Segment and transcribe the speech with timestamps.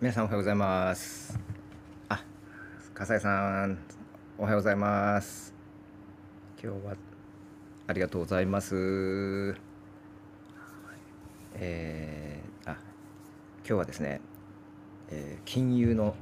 [0.00, 1.36] 皆さんおはようございます。
[2.08, 2.22] あ、
[2.94, 3.78] 笠井さん、
[4.38, 5.52] おはようございます。
[6.62, 6.94] 今日は
[7.88, 9.56] ありがとうございます。
[11.56, 14.20] えー、あ、今日はですね、
[15.10, 16.14] えー金融の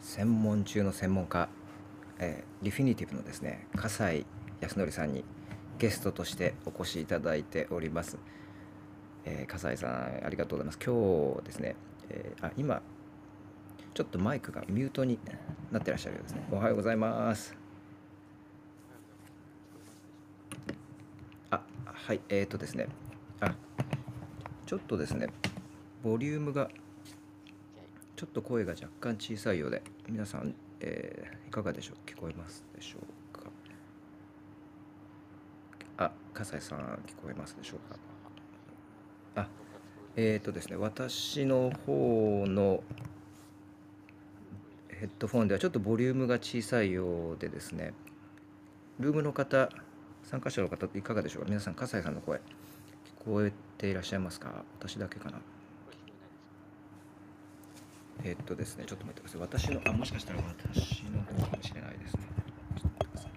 [0.00, 1.50] 専門中の専門家、
[2.18, 4.26] えーリフィニティブのですね、笠井
[4.62, 5.22] 康則さんに
[5.78, 8.16] ゲストとしてお越しいただいております。
[9.26, 10.78] えー、笠井さんありがとうございます。
[10.82, 11.76] 今日ですね、
[12.08, 12.80] えーあ今
[13.94, 15.18] ちょっとマイクがミュートに
[15.70, 16.42] なってらっしゃるようですね。
[16.50, 17.54] おはようございます。
[21.50, 22.88] あ、はい、えーとですね、
[23.40, 23.54] あ、
[24.64, 25.28] ちょっとですね、
[26.02, 26.70] ボリュームが
[28.16, 31.96] ちょっと声が若干小さいようで、皆さん、えーいかがでしょう？
[32.08, 33.42] 聞こえますでしょうか？
[35.98, 37.92] あ、笠井さん聞こえますでしょう
[39.34, 39.42] か？
[39.42, 39.48] あ、
[40.16, 42.82] えーとですね、私の方の
[45.02, 47.92] ヘッドフォンではちょっとボリュームが小さいようでですね、
[49.00, 49.68] ルームの方、
[50.22, 51.48] 参加者の方いかがでしょうか？
[51.48, 52.40] 皆さん、笠井さんの声、聞
[53.24, 54.62] こえていらっしゃいますか？
[54.78, 55.40] 私だけかな？
[58.22, 59.40] えっとですね、ちょっと待ってください。
[59.40, 62.20] 私の、あ、もしかしたら私のかもしれないですね。
[62.80, 63.28] ちょっと待ってくださ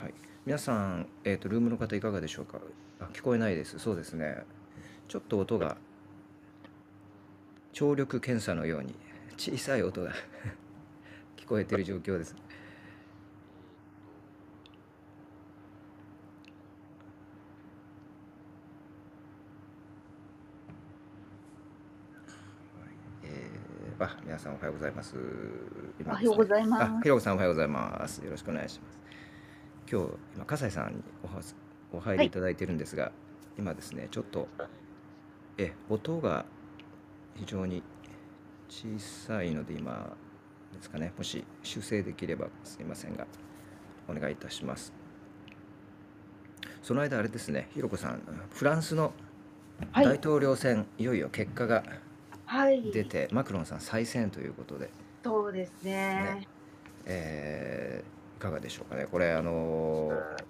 [0.00, 0.04] い。
[0.04, 0.14] はい。
[0.46, 2.60] 皆さん、えっと、ルームの方いかがでしょうか？
[3.00, 3.80] あ、聞こえないです。
[3.80, 4.44] そうですね。
[5.08, 5.76] ちょっと音が、
[7.72, 8.94] 聴力検査のように
[9.36, 10.12] 小さい音が
[11.36, 12.34] 聞こえている状況です。
[23.22, 25.16] えー、あ、皆さんおはようございます。
[26.00, 28.24] 今おはようございますあ、ひろこさんおはようございます。
[28.24, 28.98] よろしくお願いします。
[29.90, 31.40] 今日、今、笠井さんにおは
[31.92, 33.12] お入りいただいてるんですが、
[33.56, 34.48] 今ですね、ちょっと、
[35.56, 36.44] え、音が
[37.36, 37.82] 非常に
[38.68, 40.16] 小さいので、今
[40.74, 43.26] ですかね、もし修正できればすみませんが、
[44.08, 44.92] お願いいたします。
[46.82, 49.12] その間、あれですね、ひろこさん、フランスの
[49.92, 51.84] はい、大統領選、い、よいよ結果が
[52.46, 54.90] はい、出て、マクロンさん再選ということで、
[55.22, 55.92] そうですね。
[55.92, 56.48] ね。
[57.06, 60.44] えーいかがでしょうかね、これ、あのー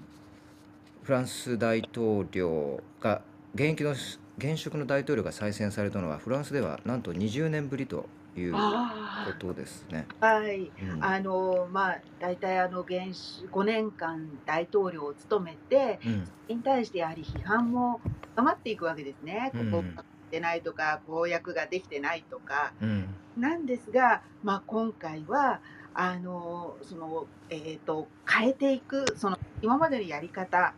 [1.03, 3.23] フランス大統領が、
[3.55, 3.95] 現役の
[4.39, 8.07] 現職の大統領が再選されたのは、フランスではなんと20年ぶりと
[8.37, 10.07] いうこあとですね。
[10.21, 18.01] あ、はい、うんあの、まあ、大体あの現職5年間大統領を務めて、うんに対してやはり批判も
[18.35, 19.51] 深まっていくわけですね。
[19.53, 22.73] ここうんがでないとか、公約ができてないとか。
[22.81, 25.61] うんなんですが、まあ、今回は、
[25.95, 30.75] あの、その、えっ、と、変えていく、その、今までのやり方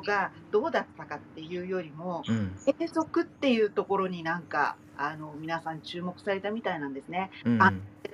[0.00, 2.56] がどうだったかっていうよりも、うん。
[2.64, 7.30] 継続っていうところになんか、あの、皆さん注目されたみたいなんですね。
[7.44, 7.62] うん。
[7.62, 7.72] あ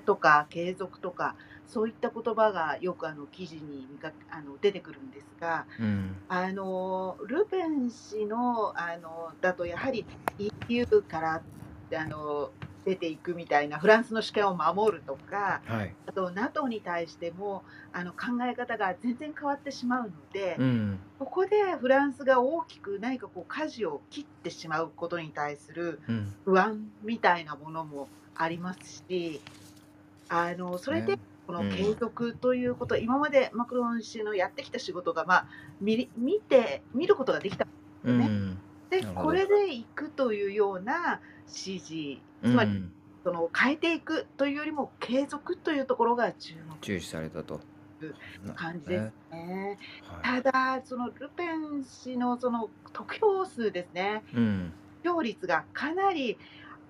[0.09, 1.35] とか継続とか
[1.67, 6.17] そういった言葉がよくあの記事に見かあの出てくるんですがうん。
[6.31, 10.07] あのルペン氏のあのだとやはり
[10.69, 11.43] EU から
[11.95, 12.51] あの
[12.89, 15.95] 出ていくみたいなフランスの主権を守るとかはい。
[16.07, 17.63] あと NATO に対しても
[17.93, 20.99] あの考え方が全然変わってしまうので、うん。
[21.19, 26.35] ここでフランスが大きく何かこう舵を切ってしまうことに対するうん。
[26.47, 29.41] 不安みたいなものもありますし
[30.31, 31.19] あのそれでね。
[31.47, 31.71] このうん。
[31.71, 35.47] 継続ということ、今までマクロン氏のやってきた仕事が、まあ、
[35.81, 37.67] 見り見て見ることができた
[38.05, 42.93] うんでなるほでこれでいくというような指示つまり、うん、
[43.25, 47.61] その変えていくというよりも継続というところが注目注視されたと。
[48.55, 54.73] 感じですね、はい、ただそのルペン氏のその得票数ですね、うん、
[55.05, 56.39] 票率がかなり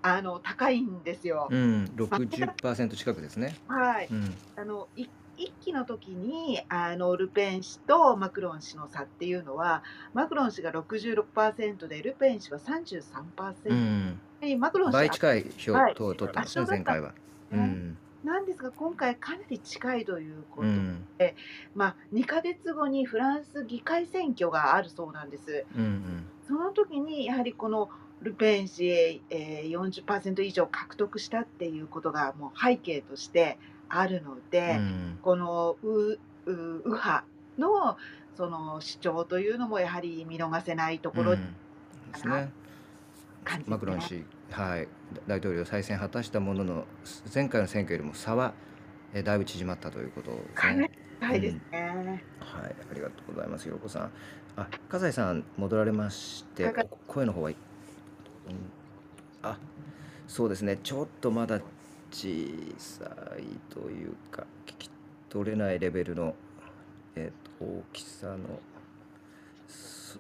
[0.03, 1.49] あの高いんですよ。
[1.51, 3.57] うん、60%近くですね。
[3.67, 4.09] はい。
[4.11, 9.83] うん、あの一1期の時にあのルペン氏とマクロン氏の差っていうのは
[10.13, 13.75] マクロン氏が66%でルペン氏は33%、う
[14.57, 17.15] ん、マクロン氏倍近い票を取ってすね、前回は。
[17.53, 17.97] うん。
[18.25, 20.69] なんですが今回かなり近いということ
[21.19, 21.37] で、
[21.75, 25.65] うん、まあ、2か月後にフランス議会選挙があるそうなんです。
[25.77, 27.89] うんうん、その時にやはりこの
[28.21, 33.59] ルペン氏、えー、40%以上獲得したっていうことがもう背景として
[33.89, 36.19] あるのうで、ん、この右
[36.85, 37.25] 派
[37.59, 37.97] の
[38.37, 42.13] その主張というのもやはり見逃せないところにうん。
[42.13, 42.51] ですね。
[43.67, 44.89] マクロン氏、はい、
[45.27, 46.85] 大統領再選果たしたものの、
[47.35, 48.53] 前回の選挙よりも差は、
[49.15, 50.55] えーだいぶ縮まったということですね。
[50.55, 50.91] かなり。
[51.21, 52.25] 高いですね。
[52.41, 54.11] ははい、ありがとうございます、ひろこさん。
[54.57, 56.73] あ、笠井さん、戻られまして、
[57.07, 57.57] 声の方は、うん。
[59.43, 59.59] あ、
[60.27, 61.61] そうですね、ちょっとまだ
[62.11, 62.29] 小
[62.79, 63.05] さ
[63.39, 64.91] いというか、聞き
[65.29, 66.35] 取れないレベルの、
[67.15, 68.61] えっと、大きさの、
[69.67, 70.19] す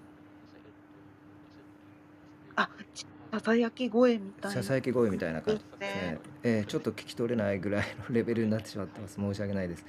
[2.56, 4.62] あ、ちささやき声みたいな。
[4.62, 6.18] ささやき声みたいな感じですねね。
[6.42, 9.16] えーちょっと聞き取れないぐらいのレベルになってしまってます。
[9.16, 9.84] 申し訳ないです。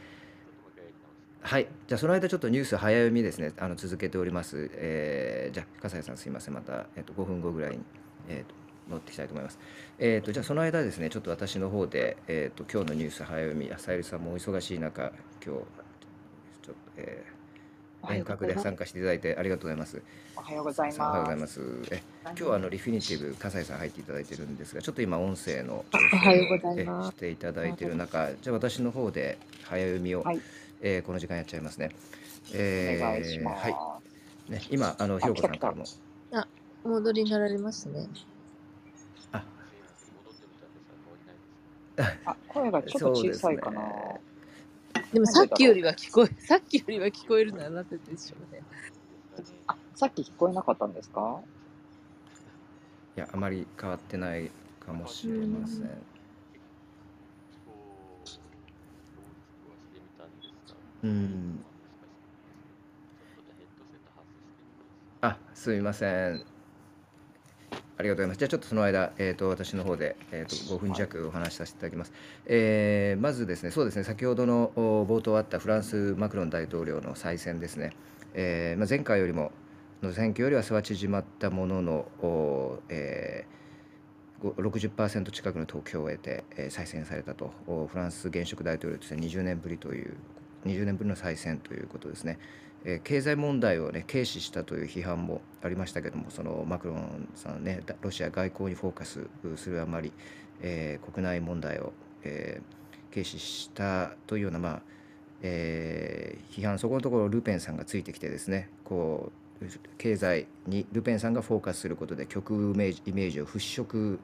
[1.41, 4.69] はい、じゃあその間ちょっとニュース早読みですね、あの続けております。
[4.73, 7.83] えーじゃあ、笠井さんすいません、また、えっと5分後ぐらいに、
[8.27, 8.53] えっと
[8.89, 9.59] 乗っていきたいと思います。
[9.99, 15.65] えっとじゃあその間ですね、ちょっと私の方で、えっと今日のニュース早読み、あさゆりさんもお忙しい中、今日、ちょっ
[16.63, 17.39] と、えー
[18.07, 20.01] 遠隔で参加していただいてありがとうございます。
[20.35, 21.61] おはようございおはようございまます。
[21.91, 30.39] え今日はあのリフィニティブ笠井さん入っていただいてるんですが、ちょっと今音声の調整をしていただいている中、じゃあ私の方で早読みを、はい
[30.81, 31.91] えーこの時間やっちゃいますね。
[32.45, 32.51] す。
[32.53, 33.43] えー。
[33.43, 33.69] は
[34.47, 34.51] い。
[34.51, 35.83] ね、今あのひろこさんからも、
[36.85, 38.07] お戻りになられますね。
[42.25, 43.81] あ、声がちょっと小さいかな。
[45.13, 48.63] でもさっきよりは聞こえ、さっきよりは聞こえるのはなぜでしょうね。
[49.67, 51.39] あ、さっき聞こえなかったんですか？
[53.17, 54.49] いやあまり変わってない
[54.85, 55.89] かもしれません。
[61.03, 61.63] うん。
[65.21, 66.45] あ、すみません。
[67.99, 68.37] ありがとうございます。
[68.37, 72.13] じゃあちょっとその間、えー、と私の方で、えー、と5分弱お話しさせていただきます。
[72.45, 77.91] えーまずですね、そうですね、先ほどのお冒頭あったフランス、マクロン大統領の再選ですね、
[78.33, 79.51] えーまあ、前回よりも、
[80.01, 83.59] の選挙よりは差は縮まったものの、おえー
[84.41, 90.15] ご60%近くの投票を得て、えー再選されたと、おフランス現職大統領として20年ぶりという、
[90.65, 92.39] 20年ぶりの再選ということですね。
[92.85, 99.27] え経済問題を、ね、軽視したという批判もありましたけども、そのマクロンさんね、ロシア外交にフォーカス
[99.57, 100.13] するあまり、
[100.61, 101.93] えー国内問題を、
[102.23, 102.79] えー
[103.11, 104.81] 軽視したというような、まあ
[105.41, 109.31] えー批判、そこのところ、ルペンさんがついてきてですね、こ
[109.61, 109.65] う
[109.97, 114.19] 経済にルペンさんがフォーカスすることで、極右イメージを払拭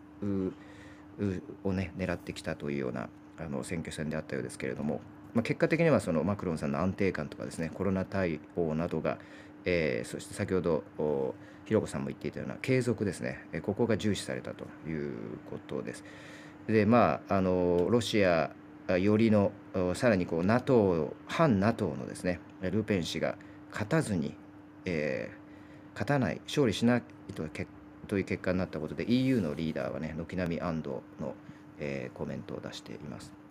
[1.64, 5.02] を、ね、狙ってきたというようなあの選挙戦であったようですけれども、
[5.36, 9.20] まあ、結果的にはそのマクロンさんの安定感とかですねコロナ対応などが、
[9.66, 11.36] えーそして先ほどお
[11.66, 15.14] ひろこさんも言っていたような継続ですね、えーここが重視されたという
[15.50, 16.04] ことです。
[16.68, 18.52] でまああのロシア
[18.98, 19.52] よりの
[19.94, 23.36] さらにこう NATO 反 NATO のですねルペン氏が
[23.72, 24.36] 勝たずに、
[24.86, 25.46] えー
[25.96, 27.04] 勝たない勝利しない
[27.34, 27.68] とけ
[28.10, 31.36] という結果になったことで EU のリーダーはね軒並み安堵の、
[31.80, 33.45] えーコメントを出しています。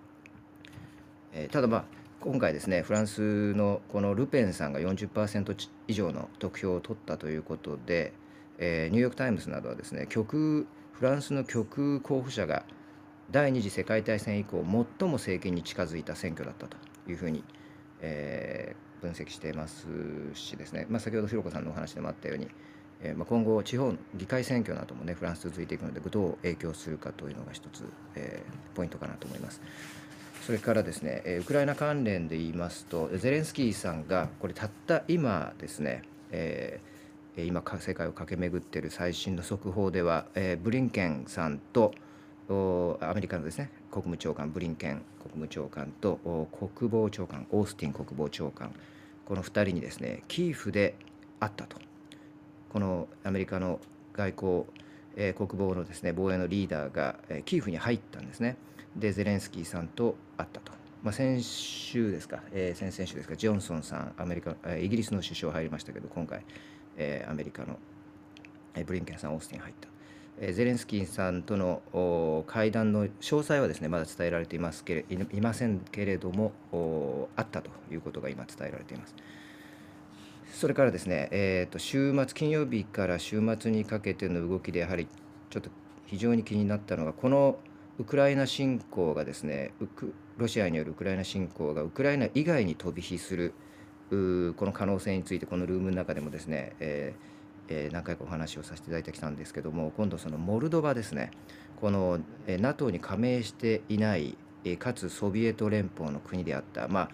[1.35, 1.85] えーただまあ
[2.21, 8.15] 今回ですねフランスのこのルペンさんが40%以上の得票を取ったということで、
[8.57, 12.65] えーニューヨーク・タイムズなどはですね極フランスの極右候補者が
[13.31, 14.65] 第二次世界大戦以降
[14.99, 16.77] 最も政権に近づいた選挙だったと
[17.07, 17.45] いうふうに、
[18.01, 19.87] えー分析しています
[20.33, 22.49] しですね、まあ、先ほどひろこさんのお話でもあったように、
[23.03, 27.85] えーまあ、今後地方議会選挙などもねフランス続いていくのでどう影響するかというのが一つ、
[28.15, 29.61] えーポイントかなと思います。
[30.45, 41.95] それからですね、えーウクライナ関連で言いますと、ゼレンスキーさんが、これ、たった今ですね、えー今、世界を駆け巡っている最新の速報では、えーブリンケンさんと、
[42.51, 48.71] おアメリカのですね国務長官、ブリンケン国務長官とお国防長官、オースティン国防長官、
[49.25, 50.95] この2人にですね、キーフで
[51.41, 51.79] 会ったと。
[52.69, 53.81] このアメリカの
[54.13, 54.65] 外交、
[55.17, 58.59] えー国防のですね防衛のリーダーが、えーキーフに入ったんですね。
[58.97, 60.73] で、ゼレンスキーさんと会ったと。
[61.03, 66.45] まあ、先週ですか、えー先々週ですか、ジョンソンさん、アメリカ、えイギリスの首相入りましたけど、今回、
[66.97, 67.79] えーアメリカの、
[68.75, 69.89] えブリンケンさん、オースティン入った。
[70.41, 79.15] えゼレンスキーさんとの会談の詳細はですねまだ伝えられていますけれいいませんけれどもおあったということが今伝えられています。
[80.53, 85.09] それからですね、えー、と週末、金曜日から週末にかけての動きで、やはり
[85.51, 85.69] ちょっと
[86.07, 87.59] 非常に気になったのが、この
[87.97, 93.55] ウクライナ侵攻がですね、ウクロシアによるウクライナ侵攻がウクライナ以外に飛び火する、
[94.11, 94.17] こ
[94.67, 97.35] の可能性について、このルームの中でもですね、えー
[97.69, 101.31] えー何回かお話をさせていただいてきたんですけども、今度、そのモルドバですね、
[101.81, 107.11] この、えー NATO に加盟していない、えーかつソビエト連邦の国であった、まあ、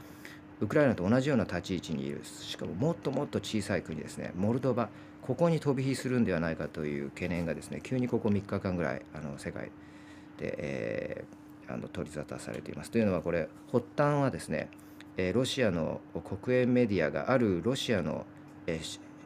[0.60, 4.88] ウクライナと同じような立ち位置にいる、しかももっともっと小さい国ですね、モルドバ、
[5.20, 9.70] ここに飛び火するんではないかという懸念がですね、急にここ3日間ぐらい、あの世界
[10.40, 11.40] で、えー
[11.72, 12.90] あの取り沙汰されています。
[12.90, 14.68] というのは、これ、発端はですね、
[15.16, 18.26] えロシアの国営メディアがあるロシアの、
[18.66, 18.80] え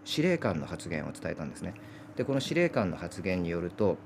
[0.04, 1.75] 司令官の発言を伝えたんですね。
[2.16, 3.97] でこの司令官の発言によると、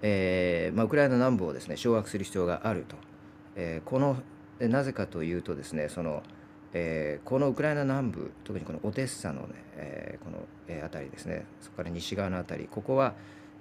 [0.00, 2.96] えーまあ、ウクライナ南部をですね掌握する必要があると、
[3.56, 4.16] えーこの
[4.60, 6.22] なぜかというとですねその、
[6.72, 10.38] えーこのウクライナ南部特にこのオデッサのね、えこの、
[10.68, 13.14] え辺りですねそこから西側の辺りここは、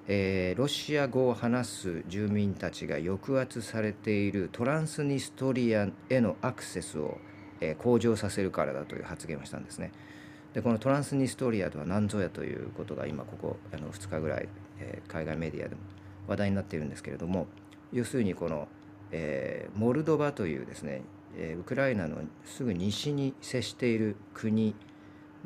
[0.08, 7.18] えーロシア語を話す住民たちが抑圧されているトランスニストリアへのアクセスを、
[7.60, 9.92] えー向上させるからだという発言をしたんですね。
[10.54, 15.82] でこのトランスニストリアとは何ぞやということが今ここあの2日ぐらい、えー海外メディアでも
[16.28, 17.48] 話題になっているんですけれども
[17.94, 18.68] 要するにこの、
[19.12, 21.04] えーモルドバというですね、
[21.38, 24.76] えーウクライナのすぐ西に接している国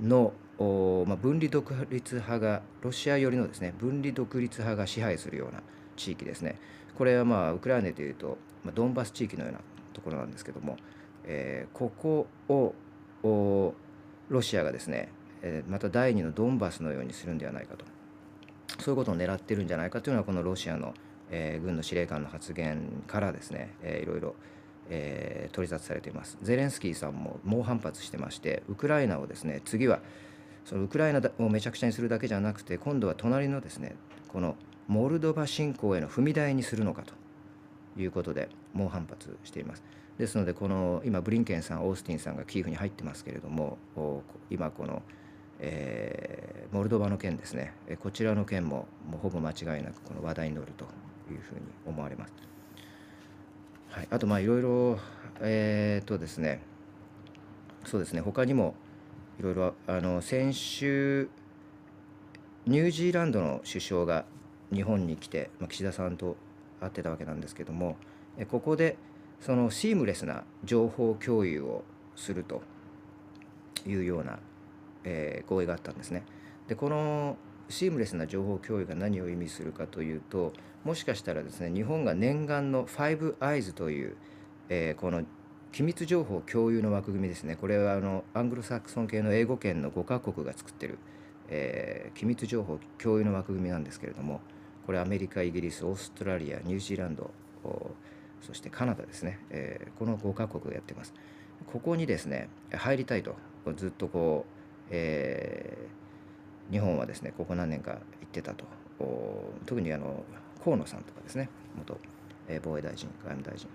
[0.01, 5.61] の、おまあ、分離独立派がロシア寄りのですね分離独立派が支配するような
[5.97, 6.59] 地域ですね。
[6.97, 9.59] これはまあウクライナでいうと、まあ、ドンバス地域のような
[9.93, 10.77] ところなんですけども、
[11.25, 13.73] えーここを
[14.29, 15.09] ロシアがですね、
[15.41, 17.85] えーまた第二のドンバスのようにするんではないかと。
[18.79, 20.93] そういうことを狙ってるんじゃないかというのはこのロシアの、
[21.31, 24.35] えー軍の司令官の発言からですね、えーいろいろ、
[24.89, 26.37] えー取り沙汰されています。
[26.41, 29.99] ゼレンスキーさんも猛反発してましてウクライナをですね次は
[30.65, 33.95] そのウクライナをめちゃくちゃにするだけじゃなくて今度は隣のですね
[34.27, 34.55] この
[34.87, 37.13] モルドバ侵攻への踏み台にするのかと。
[37.97, 39.83] いうことで猛反発しています。
[40.17, 43.77] ですのでこの今ブリンケンさんオースティンさんがキーフに入ってますけれども
[44.49, 45.01] 今この、
[45.59, 47.73] えーモルドバの件ですね。
[47.99, 50.85] こちらの件ももうほぼ間違いなくこの話題に乗ると
[51.31, 52.33] いうふうに思われます。
[53.91, 54.99] はい、あとまあいろいろ
[55.39, 56.61] えーっとですね。
[57.85, 58.19] そうですね。
[58.19, 58.75] 他にも
[59.39, 61.29] いろいろあの先週
[62.65, 64.25] ニュージーランドの首相が
[64.73, 66.37] 日本に来て、まあ、岸田さんと
[66.79, 67.97] 会ってたわけなんですけども
[68.49, 68.97] ここで
[69.41, 71.83] そのシームレスな情報共有を
[72.15, 72.61] すると
[73.85, 74.39] いうような、
[75.03, 76.23] えー合意があったんですね。
[76.67, 77.37] でこの
[77.69, 84.17] シームレスな情報共有が何を意味するかというともしかしたらですね日本が念願の Five Eyes という、
[84.69, 85.23] えーこの
[85.75, 87.57] 機密情報共有の枠組みですね。
[87.57, 90.97] これはあのアングロサクソン系の英語圏の5カ国が作ってる、
[91.49, 94.39] えー機密情報共有の枠組みなんですけれども
[94.85, 97.29] これアメリカイギリスオーストラリアニュージーランド
[98.41, 101.13] そしてカナダですね、えーこの5カ国がやってます。
[101.69, 103.35] ここにですね入りたいと
[103.75, 108.63] ずっとこう、えー日本はですねここ何年か言ってたと。
[109.65, 110.23] 特にあの
[110.63, 111.99] 河野さんとかですね元、
[112.63, 113.67] 防衛大臣外務大臣、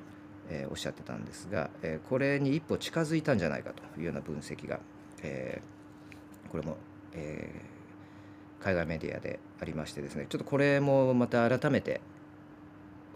[0.50, 4.80] えーおっしゃってたんですが、えーこれに一歩近づいたんじゃないかというような分析が、
[5.23, 6.76] えーこれも、
[7.14, 7.80] えー
[8.62, 12.02] 海外メディアでありましてですねちょっとこれもまた改めて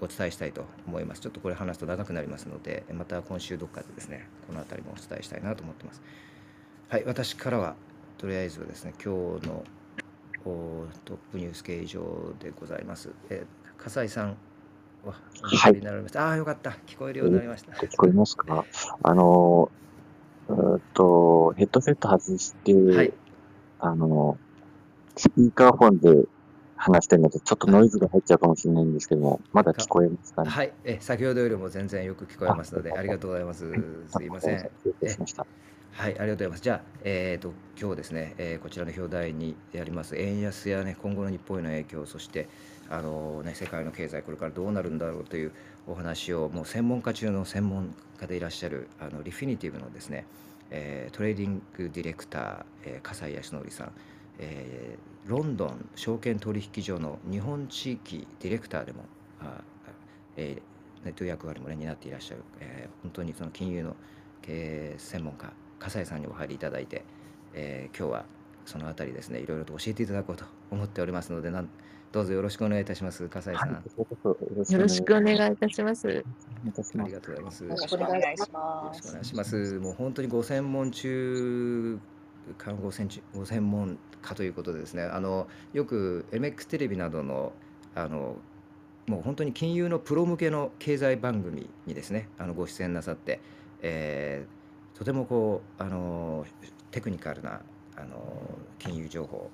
[0.00, 6.00] お伝えしたいと思いますちょっとこれ話すと長くなりますのでまた今週どっかでですねこの辺りもお伝えしたいなと思ってます
[6.88, 7.74] はい私からは
[8.16, 9.64] とりあえずはですね今日の
[11.04, 13.10] トップニュース系以上でございます。
[13.30, 14.36] えー、笠井さん
[15.10, 16.26] はい聞きになられました。
[16.26, 17.72] ああーよかった聞こえるようになりました。
[17.72, 18.64] 聞こえますか？
[19.02, 19.70] あの、
[20.48, 23.12] うーっと、ヘッドセット外して、はい
[23.80, 24.38] あの、
[25.16, 26.28] スピーカーフォンで
[26.76, 30.50] 話してるので、ちょっとノイズが入っちゃうかもしれないんですけども、まだ聞こえますかね？
[30.50, 33.70] はい、え先ほどよりも全然よく聞こえますのでありがとうございます。
[34.08, 34.58] すいません。
[35.06, 35.46] しました。
[35.92, 36.62] はい、ありがとうございます。
[36.62, 42.48] じゃあ、えー、と今日ですね、えーこちらの表題にあります円安や、ね、今後の日本への影響、そして
[42.90, 45.52] あの、ね、世界の経済、これからどうなるんだろうという
[45.86, 50.26] お話を、もう専門家中の専門家でいらっしゃるあのリフィニティブのですね、
[50.70, 53.92] えートレーディングディレクター、えー笠井康則さん、
[54.38, 59.04] えーロンドン証券取引所の日本地域ディレクターでも、
[59.40, 59.60] あ
[60.36, 60.62] えー
[61.04, 63.96] ネット役割も、ね、担っていらっしゃる、えー本当にその金融の
[64.42, 67.04] 経営専門家、笠井さんにお入りいただいて、
[67.54, 68.24] えー今日は
[68.66, 71.68] そのあたりですね、いろいろと教えていただこうと思っておりますので、なん
[72.14, 73.72] どうぞよろしくお願いいたします、笠井さん。
[73.72, 76.06] はい、よろしくお願いいたします。
[76.06, 76.22] あり。
[77.12, 77.64] がとうございます。
[77.64, 79.12] よろしくお願いしますよろしくお。
[79.14, 79.78] 願いします。
[79.80, 81.98] もう本当にご専門中、
[82.56, 87.52] 看護専ご専門家ということでですね、あのよく MX テレビなどの
[87.96, 88.36] あの
[89.08, 93.40] もう本当に金融のプロ向けの経済番組にですね、あのご出演なさって、
[93.82, 94.64] えー
[94.96, 96.46] とてもこうあの
[96.92, 97.60] テクニカルな
[97.96, 98.40] あの
[98.78, 99.50] 金融情報を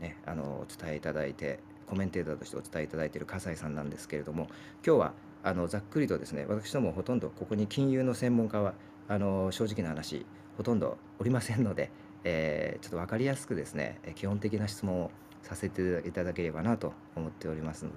[0.00, 1.60] ねあのお伝えいただいて
[1.90, 4.46] コメンテーターとしてお伝えいただいている笠井さんなんですけれども
[4.86, 8.74] 今日はあのざっくりとですね私どもほとんどここに金融の専門家は
[9.08, 10.24] あの正直な話
[10.56, 11.90] ほとんどおりませんので、
[12.24, 15.10] えーちょっと分かりやすくですねえ基本的な質問を
[15.42, 17.96] させていただければなと思っておりますので、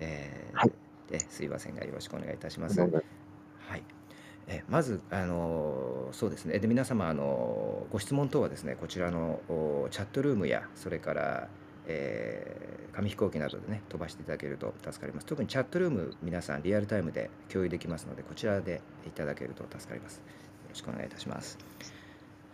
[0.00, 0.72] えーはい
[1.08, 2.80] ですいませんがよろしくお願いいたします。
[2.80, 3.82] はい。
[4.46, 6.58] えまず、あのそうですね。
[6.58, 11.48] で、皆様、あのご質問等はですね、こちらのおチャットルームや、それから、
[11.88, 15.26] えー紙飛行機などでね、飛ばしていただけると助かります。
[15.26, 20.16] 特にチャットルーム、皆さん、リアルタイムで共有できますので、こちらでいただけると助かります。
[20.16, 20.22] よ
[20.68, 21.58] ろしくお願いいたします。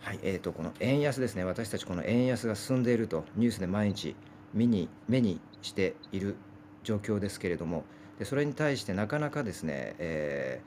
[0.01, 4.15] はい、えーと、この円安ですね、私たちこの円安が進んでいると、ニュースで毎日
[4.53, 6.35] 目に目にしている
[6.83, 7.85] 状況ですけれども、
[8.19, 10.61] でそれに対してなかなかですね、え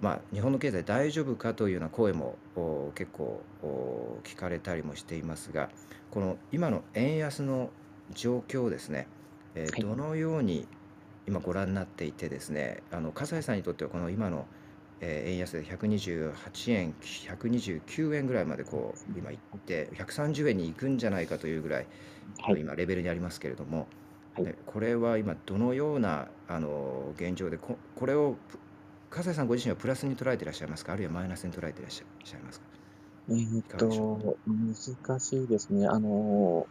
[0.00, 2.36] ーまあ、日本の経済大丈夫かというような声も
[2.94, 3.42] 結構
[4.24, 5.68] 聞かれたりもしていますが、
[6.10, 7.68] この今の円安の
[8.12, 9.08] 状況をですね、
[9.54, 9.80] えーはい。
[9.80, 10.66] どのように
[11.26, 14.46] 今ご覧になっていてですね、あの笠井さんにとってはこの今の、
[15.00, 21.86] えー円安で128円、129円ぐらいまでこう今行って130円に行くんじゃないかというぐらい
[22.38, 22.54] はい。
[22.54, 23.88] の今レベルにありますけれども、
[24.34, 24.44] はい。
[24.44, 28.58] ねこれは今どのようなあの現状でこ、これをぷ
[29.10, 32.66] 笠井さんご自身はプラスに捉えていらっしゃいますか、あるいはマイナスに捉えていらっしゃいらっしゃいますか？
[33.28, 34.20] えーっいかがでしょう？
[34.22, 35.86] と、難しいですね。
[35.86, 36.68] あの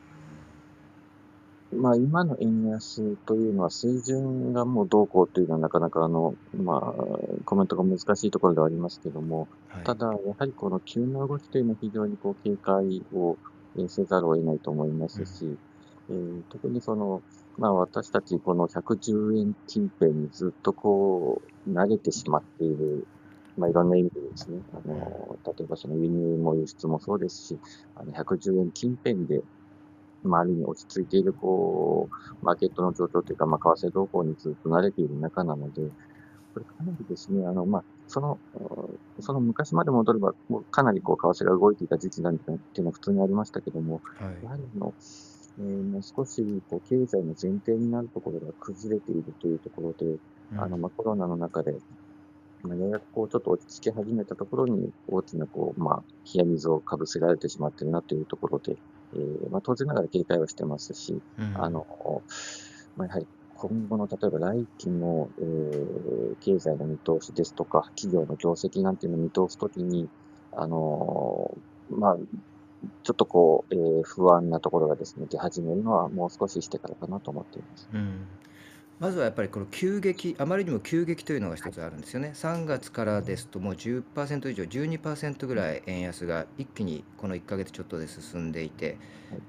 [1.75, 6.81] まあ、今の円安というのは水準がもうどうこうというのはなかなかあの、まあ、
[7.45, 9.83] コメントが難しいところではありますけども、はい。
[9.83, 13.39] ただ、やはりこの急な動きというのは非常にこう警戒を
[13.75, 15.23] えーせざるを得ないと思いまうん。
[15.23, 15.57] すし、
[16.09, 17.23] えー特にその、
[17.57, 23.07] まあ私たちこの110円近辺にずっとこう慣れてしまっている、
[23.57, 25.17] まあいろんな意味でですね、あうん。
[25.21, 27.59] の、例えばその輸入も輸出もそうですし、
[27.95, 29.43] あの110円近辺で、
[30.27, 32.09] まあ、ある意味落ち着いている、こ
[32.41, 35.81] う、マーケットの状況というか、まあ、為替動向にずっと慣れている中なので、
[36.53, 44.37] これかなりですね、あの、まあ、その、うんその昔まで戻れば、もうかなりこう、為替が動いていた時期なんていうのは普通にありましたけども、はい。
[44.41, 44.95] やはりあの、
[45.59, 50.17] えーもう少し、こう、経済の前提になるところが崩れているというところで、
[50.51, 50.79] うあの、ん。
[50.79, 51.73] まあ、コロナの中で、
[52.63, 58.77] まあ、ようやくこう、ちょっと落ち着き始めたところに、大きなこう、まあ、冷や水をかぶせられてしまっているなというところで、
[59.15, 61.69] えーまあ、当然ながら警戒はしてますし、うあん。
[61.69, 61.85] の、
[62.95, 70.09] まあ、やはり今後の、例えば来期の、えー経済の見通しですとか、企業の業績なんていうのを見通すときに、
[70.51, 71.57] あの、
[71.89, 72.17] まあ、
[73.03, 77.89] ちょっとこう、えー不安なところがですね、出始めるのはもう少ししてからかなと思っています。
[77.93, 78.27] うん。
[79.03, 82.31] まずはやっぱりこの急激、あまりにも急激というのが一つあるんですよね。
[82.35, 88.97] 3月からですともう10%以上、12%ぐらい円安が一気にこの1ヶ月ちょっとで進んでいて、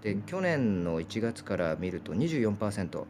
[0.02, 3.06] で、去年の1月から見ると24%、はい。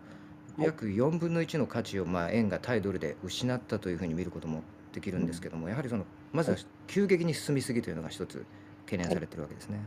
[0.59, 6.05] 約4分の1の価値をまあ円が対ドルで失ったというふうに見ることもできるうんんですけども、やはりその
[6.35, 6.59] まずは。
[6.59, 8.45] はい急激に進みすぎというのが一つ
[8.85, 9.15] 懸念はい。
[9.15, 9.79] されているわけですね。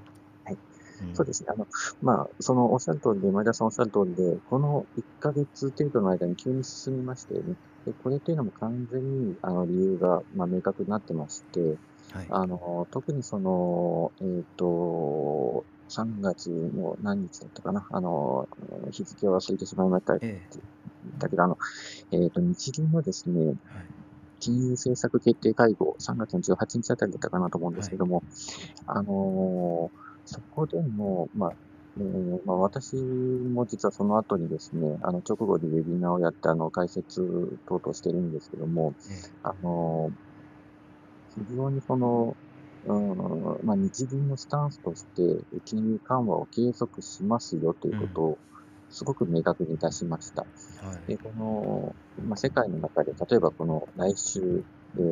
[1.14, 1.50] そうですね。
[1.54, 1.68] あの、
[2.02, 7.56] まあ、そのおっしゃる通りで、前田さんおっしゃる通りで、この1ヶ月程度の間に急に進みましたよね。
[7.86, 11.60] で、これというのも完全に、あの、理由が、まあ、明確になってまして、
[12.12, 12.28] はい。
[12.30, 17.86] あの、特にその、えっと、3月の何日だったかな。
[17.90, 18.48] あの、
[18.92, 20.18] 日付を忘れてしまいました。
[20.22, 20.68] ええ。
[21.18, 21.58] だけど、あの、
[22.12, 23.88] えっと、日銀のですね、はい。
[24.40, 27.88] 金融政策決定会合、3月の18日あたりだったかなと思うんではい。
[27.88, 28.24] すけども、
[28.88, 29.92] あの
[30.28, 31.58] そこでも、まあ、
[31.98, 37.22] えーまあ、私も実はその後にですね、あの、直後でウェビナーをやって、あの、解説
[37.66, 39.34] 等々してるんですけども、ええ。
[39.44, 40.12] あの
[41.30, 42.38] 非常にその、
[42.84, 45.22] うん、まあ、日銀のスタンスとして、
[45.66, 48.24] 金融緩和を継続しますよといううことん。
[48.24, 48.40] を、
[48.90, 50.48] すごく明確に出しました。
[50.80, 51.08] はい。
[51.08, 51.34] で、こ
[52.18, 54.40] の、まあ、世界の中で、例えばこの来週、
[54.98, 55.04] えー、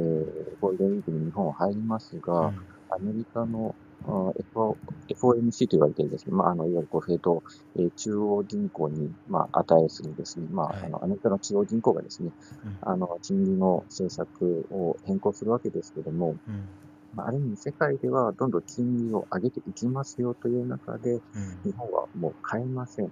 [0.60, 2.66] ゴールデンウィークに日本入りますうが、ん。
[2.90, 4.08] アメリカのあ
[4.40, 4.78] FO
[5.26, 7.44] FOMC と言われているですね、まあ、あの、いわゆるこう、フェード、
[7.78, 10.86] えー中央銀行に、まあ、値するですね、まあ、はい。
[10.86, 12.32] あの、アメリカの中央銀行がですね、
[12.64, 12.80] うん。
[12.82, 16.70] あの、金利の政策を変更するわけですけども、うん。
[17.14, 21.62] まあ、ある意味世界ではどんどん金利を上げていきますよという中で、うん。
[21.64, 23.12] 日本はもう変えません。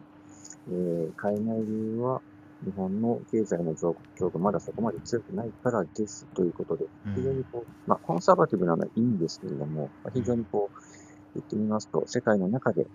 [0.67, 2.21] えー変えない理由は、
[2.61, 7.47] 日本の経済の状況がまだそこまで強くないからですということで、う非常にん。
[7.51, 10.39] こう、まあ、コンサバティブなのはいいんですけれども、まあ、非常うん。
[10.39, 10.77] にこう、
[11.35, 12.87] 言ってみますと、世界の中で、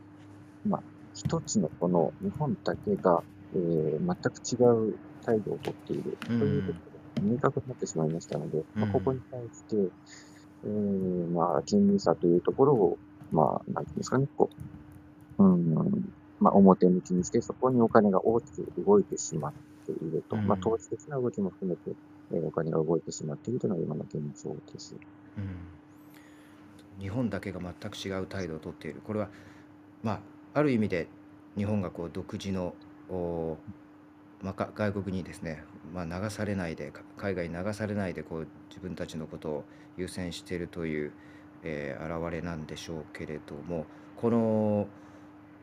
[0.64, 3.24] まあ、一つのこの日本だけが、
[3.55, 3.61] えー
[4.01, 4.57] 全く違
[4.94, 6.83] う態度をとっているうというこん。
[6.85, 9.22] とが明確になってしまいましたので、うまあ、ここにん。
[9.31, 9.77] 対して、
[10.64, 12.98] えーまあ、金利差というところを、
[13.31, 14.51] まあ、なんていうんですかね、こ
[15.38, 15.74] う、うん、
[16.40, 19.55] まあ、表向きにして、そこにお金が大きく動いてしまっ
[19.87, 20.40] ていると。
[20.44, 20.62] まあ、うん。
[20.62, 21.98] 投資的な動きも含めて、
[22.33, 24.96] えーお金が動いてしまっているというのが今の現状です。
[25.37, 25.77] うん
[27.00, 29.00] 日本だけが全く違う態度をとっている。
[29.04, 29.28] これは、
[30.02, 30.20] まあ、
[30.54, 31.08] ある意味で
[31.56, 32.74] 日本がこう独自の、
[33.08, 33.56] お
[34.42, 39.64] まあ、か外国にですね、まあ、流されないでか海外に流されないでこう自分たちのことを
[39.96, 41.12] 優先しているという、
[41.64, 44.87] えー現れなんでしょうけれどもこの、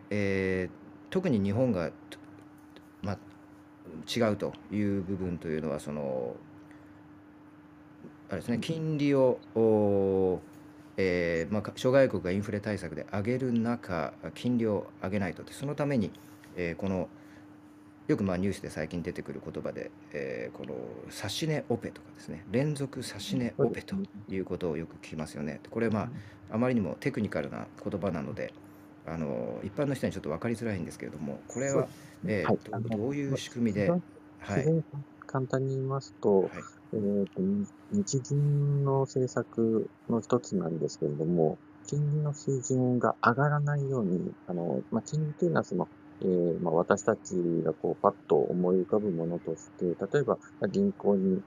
[0.09, 1.91] えー特に日本が、
[3.01, 3.17] まあ、
[4.13, 6.35] 違うという部分というのはその
[8.29, 10.41] あれですね金利を、お
[10.97, 15.43] えーまあ、か諸外国がインフレ対策で上げる中金利を上げないと。
[15.51, 16.11] そのために、
[16.55, 17.09] えーこの
[18.07, 22.45] よくまあニュースで最近出てくる言葉で、えーこの指し値オペとかですね。
[22.51, 23.95] 連続指し値オペと
[24.29, 25.59] いうことをよく聞きますよね。
[25.71, 26.09] これまあ
[26.55, 28.53] あまりにもテクニカルな言葉なので
[29.07, 31.87] あの一般の人にちょっと分かりづらいんですけれどもこれは、
[32.25, 32.89] えーはい。
[32.89, 34.83] どどういう仕組みで、はい
[35.25, 36.63] 簡単に言いますと、はい。
[36.93, 45.89] えーと、に日銀の政策の一つなんですけれども、金利の水準が上がらないように、あの、まあ、金利というのはその、
[46.21, 47.35] えーまあ、私たち
[47.65, 51.41] がこうパッと思い浮かぶものとして、例えばまあ銀行に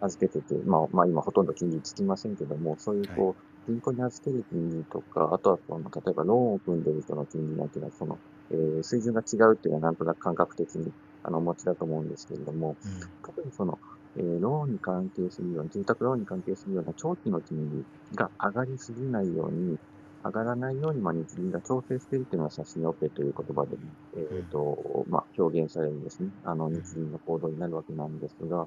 [0.00, 8.20] 預けてて、まあ、まあ今ほとんど金利つきませんけども、そういうこう、銀行に預ける金利とか、あとはその、例えばローンを組んでる人の金利なんていうのは、その、
[8.52, 10.92] えー水準が違うっていうのはなんとなく感覚的に
[11.26, 13.00] あのお持ちだと思うんですけれども、うん。
[13.24, 13.78] 特にその、
[14.16, 17.84] えーローンに関係するような、住宅ローンに関係するような長期の金利
[18.14, 19.76] が上がりすぎないように、
[20.24, 23.76] 上がらないように、まあ、日銀が調整しているというのは、写真オペという言葉で、
[24.16, 26.30] えっ、と、まあ、表現されるんですね。
[26.44, 28.66] あの、日銀の行動になるわけなんですが、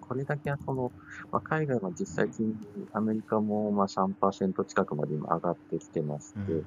[0.00, 0.92] これだけはその、
[1.30, 6.64] まあ、海外は実際金利、アメリカもまあ3%近くまで今上がってきてまして、うん。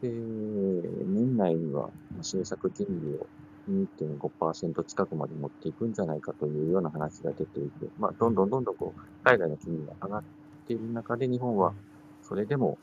[0.00, 0.08] で、
[1.06, 3.28] 年内にはまあ政策金利を
[3.68, 10.22] 2.5%近くまで持っていくんじゃないかというような話が出ていて、まあ、どんどんどんどんこう、海外の金利が上がっ
[10.66, 11.72] ている中で、日本は
[12.22, 12.78] それでも、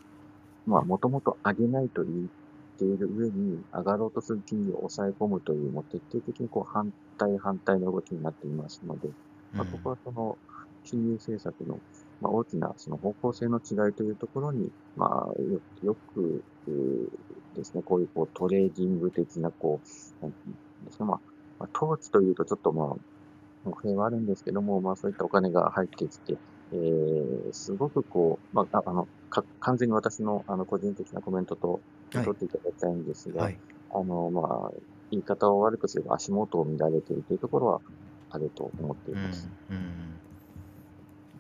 [0.66, 9.10] まあ、もともと上げないと言っている上に、上がろうとする金利を抑え込むという、もう徹底的にこう、反対反対の動きになっていますので、
[9.54, 10.38] まあ、ここはその、
[10.84, 11.80] 金融政策の、
[12.22, 16.44] まあ、大きなその方向性の違いというところに、まあ、よよく
[17.56, 20.32] ですね、こういうこうトレーディング的な、こう、
[20.86, 21.20] ですか、まあ、
[21.60, 26.38] まあ、投機というとちょっとまあ、語弊はあるんですけども、まあそういったお金が入ってきて、
[26.72, 31.82] えー、すごくこう、まあ、ああの、か完全に私のあの個人的なコメントと
[32.14, 32.26] はい。
[32.26, 33.60] 取っていただきたいんですが、はい。
[33.92, 34.72] あの、まあ、
[35.12, 37.82] 言い方を悪くすれば足元を見られているというところは
[38.30, 39.50] あると思っています。
[39.70, 39.84] うんうん。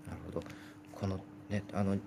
[0.07, 0.43] なるほど。
[0.91, 1.97] このねあの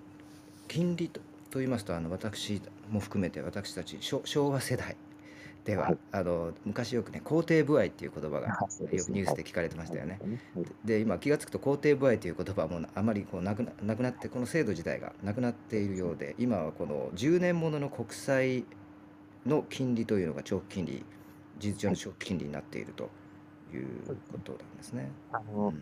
[0.67, 4.95] 金利とと言いますとあの私も含めて私たち昭昭和世代
[5.65, 5.97] では、はい。
[6.11, 10.19] あの昔よくね肯定部合っていう言葉がよくニュースで聞かれてましたよね。
[10.55, 10.65] はい。
[10.85, 18.65] で今気が付くと肯定部合という言葉はもうあまりこうなくななくなってこの制度自体がなくなっているようで今はこの10年ものの国債
[19.45, 21.05] の金利というのが長期金利
[21.59, 23.09] 事実上の長期金利になっていると
[23.73, 23.85] いう
[24.31, 25.11] ことなんですね。
[25.31, 25.73] あの、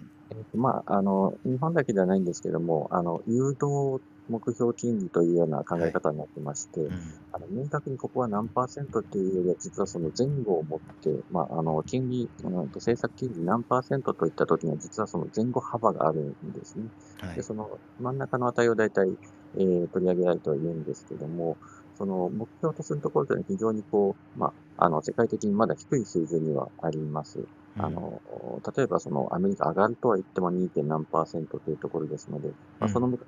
[0.55, 6.97] まあ、あの、日本だけではないんですけども、あの、誘導目標金利というような考え方になってまして、うん
[7.31, 16.85] あの明確にここは何パーセントっていうよりは、実はその前後を持って、まあ、あの、金利、あの政策金利何パーセントといったときには、実はその前後幅があるんですね。
[17.19, 19.07] はいで、その真ん中の値を大体、
[19.55, 21.57] えー取り上げられてはいるんですけども、
[21.97, 27.39] その目標とするところというのは非常にこう、まあ、あの、世界的にまだ低い水準にはあります。
[27.79, 28.21] あの、
[28.75, 30.69] 例えばそのアメリカ上がるとは言っても 2.
[30.83, 33.27] 何パーセントというところですので、まあ、うんその昔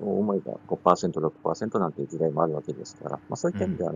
[0.00, 3.92] を思えば5%、6%なんていう時代もあるわけですから、まあそういった意味では、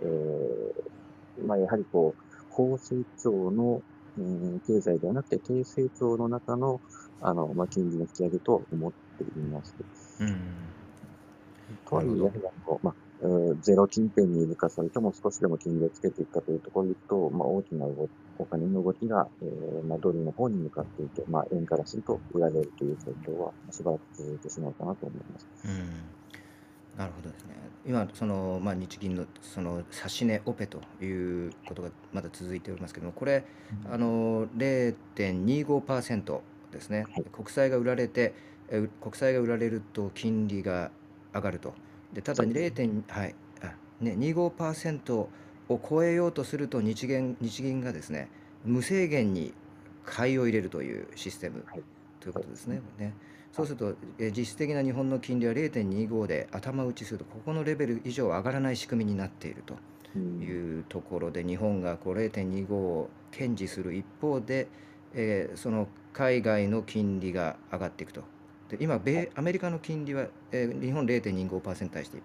[0.00, 3.82] えーまあやはりこう、高成長の、
[4.18, 6.80] うん経済ではなくて低成長の中の、
[7.20, 9.74] あの、まあ金利の引き上げと思っています。
[10.20, 10.74] うん
[11.84, 12.10] とはいえ、
[12.82, 13.05] まあ、えー
[13.60, 25.48] ゼロ近辺にいるか、それとも少しでも金利をつけていくかというところでいくと、まあ、大きな動きお金の動きが、えーまあ、ドルの方に向かっていて、まあ、円からすると売られるという状況はしばらく続いてしまうかなと思います。
[25.64, 26.98] うん。
[26.98, 27.54] なるほどですね。
[27.86, 33.44] 今その、まあ、日銀のその指し値オペということがまだ続いておりますけどもこれ
[33.90, 36.40] あの0.25%
[36.72, 37.24] ですね、はい。
[37.32, 38.34] 国債が売られて
[38.68, 40.90] 国債が売られると金利が
[41.34, 41.74] 上がると
[42.16, 43.02] でただそうです 0.
[43.08, 43.34] はい。
[43.62, 45.28] あ、ね、25%を
[45.68, 48.28] 超えようとすると日銀日銀がですね
[48.64, 49.52] 無制限に
[50.06, 51.82] 買いを入れるというシステムはい。
[52.20, 52.80] ということですね。
[52.98, 53.12] ね。
[53.52, 59.76] そうすると、え実質的な日本の金利は0.25で頭打ちするとここのレベル以上上がらない仕組みになっていると
[60.14, 64.68] うんいうところで日本がこう0.25を堅持する一方で、
[65.14, 68.24] えーその海外の金利が上がっていくと
[68.68, 72.20] で今米、アメリカの金利は、えー日本0.25%に対して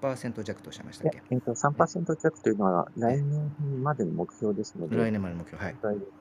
[0.00, 1.22] 3%弱とおっしゃいましたっけ？
[1.30, 3.52] えっと、3%弱というのは来年
[3.82, 5.62] までの目標ですので、来年までの目標。
[5.62, 5.76] はい。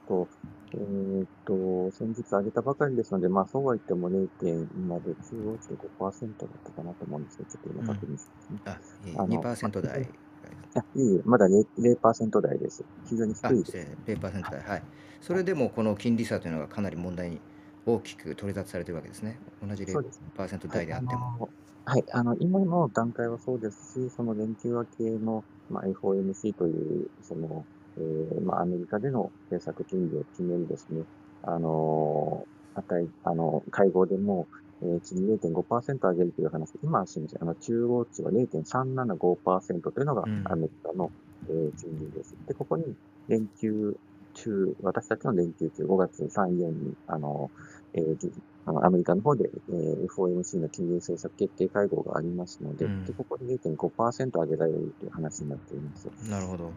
[0.07, 0.27] と、
[0.73, 8.59] えーっと、先日上げたばかりですので、まあ、そうは言っても0.2まで中央値で5%だったかなと思うんですけど、ちょっと今確認してますね。
[8.65, 8.71] あ、
[9.07, 9.93] いえあの2%台。
[9.93, 12.83] あいえいえ、まだ 0%, 0台です。
[13.05, 13.71] 非常にあ、低いです。
[13.71, 14.61] 失礼0%台。
[14.61, 14.83] はい。
[15.21, 17.39] それでもこの金利差というのがかなり問題に
[17.85, 19.37] 大きく取り沙汰されているわけですね。
[19.65, 20.27] 同じそうですね。
[20.35, 21.19] 0%はい、あ台であっても。
[21.39, 21.49] の、
[21.85, 27.65] はい、あの、今の段階はそうですし、その連休明けの、まあ、FOMC という、その、
[27.97, 31.03] えーまあ、アメリカでの政策金利を決めるですね、
[31.43, 34.47] あの、値、あの、会合でも、
[34.81, 41.11] えー、次0.5%上げるという話、今はすみません、あの、中央値は0.375%というのがうんアメリカの、
[41.49, 42.35] えー金利です。
[42.47, 42.95] で、ここに
[43.27, 43.97] 連休
[44.31, 47.51] 中、私たちの連休中、5月3、4に、あの、
[47.93, 48.31] えーぎ
[48.63, 56.09] あのアメリカの方で、えー FOMC の金融政策決定会合がありますので、うんでここで0.5%上げられるという話になっています。
[56.29, 56.71] なるほど。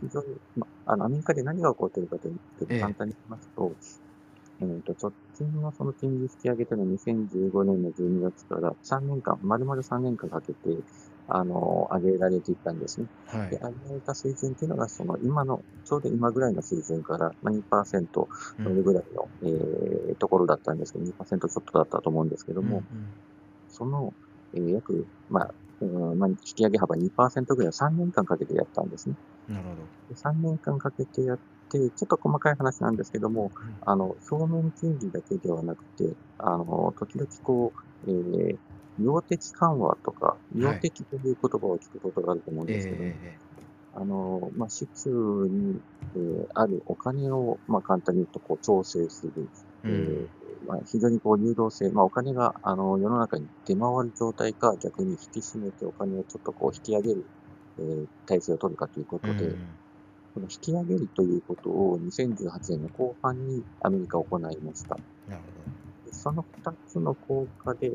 [0.00, 3.76] 非常に、ま、あの、アメリカで何が起こっているかというと、ええ簡単に言いますと、
[4.60, 10.58] えーと、直近のその金利引き上げというのは2015年の12月から3年間、丸々3年間かけて、
[11.28, 13.06] あの、上げられていったんですね。
[13.26, 13.56] はいで、。
[13.56, 22.84] 上げられた水準というのが、その今の、ちょうど今ぐらいの水準から、まあ、2%乗ぐらいの、えーところだったんですけど、2%ちょっとだったと思うんですけども、うん
[23.68, 24.14] その、
[24.54, 29.16] えー約、まあ、うんまあ、引き上げ幅2%ぐらいを3年間かけてやったんですね。
[29.48, 29.74] うんなるほ
[30.08, 31.38] で3年間かけてやっ
[31.70, 33.66] て、ちょっと細かい話なんですけども、ど。
[33.66, 37.72] うんあの、表面金利だけではなくて、あの、時々こ
[38.04, 38.56] う、えー、
[38.98, 43.56] 量的緩和とか、量的という言葉を聞くことがあると思うんええですけども、ええ
[43.92, 45.10] あの、まあ、市中
[45.48, 45.80] に、
[46.14, 49.50] えーあるお金を、まあ、簡単に言うと、こう、調整する。
[49.84, 57.26] えええーまあ、非常にこう、流動性、まあ、お金が、あの、世の中に出回る状態か、逆に引き締めてお金をちょっとこう、引き上げる、
[57.78, 59.76] えー体制を取るかということで、うん。
[60.34, 65.00] この引き上げるということを2018年の後半にアメリカは行いました。
[65.26, 65.42] なる
[66.04, 67.90] でその2つの効果で、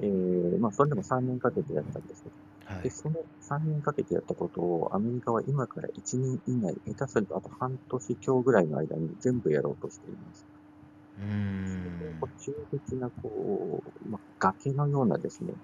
[0.00, 2.34] えーまあ、それでも3年かけてやったんですけど。
[2.66, 2.90] はいで、。
[2.90, 10.46] その3年かけてやったことを、アメリカは今から1年以内、下手するとあと半年強ぐらいの間に全部やろうとしています。
[11.18, 12.20] うーん。
[12.20, 15.54] こう中的な、こう、まあ、崖のようなですね、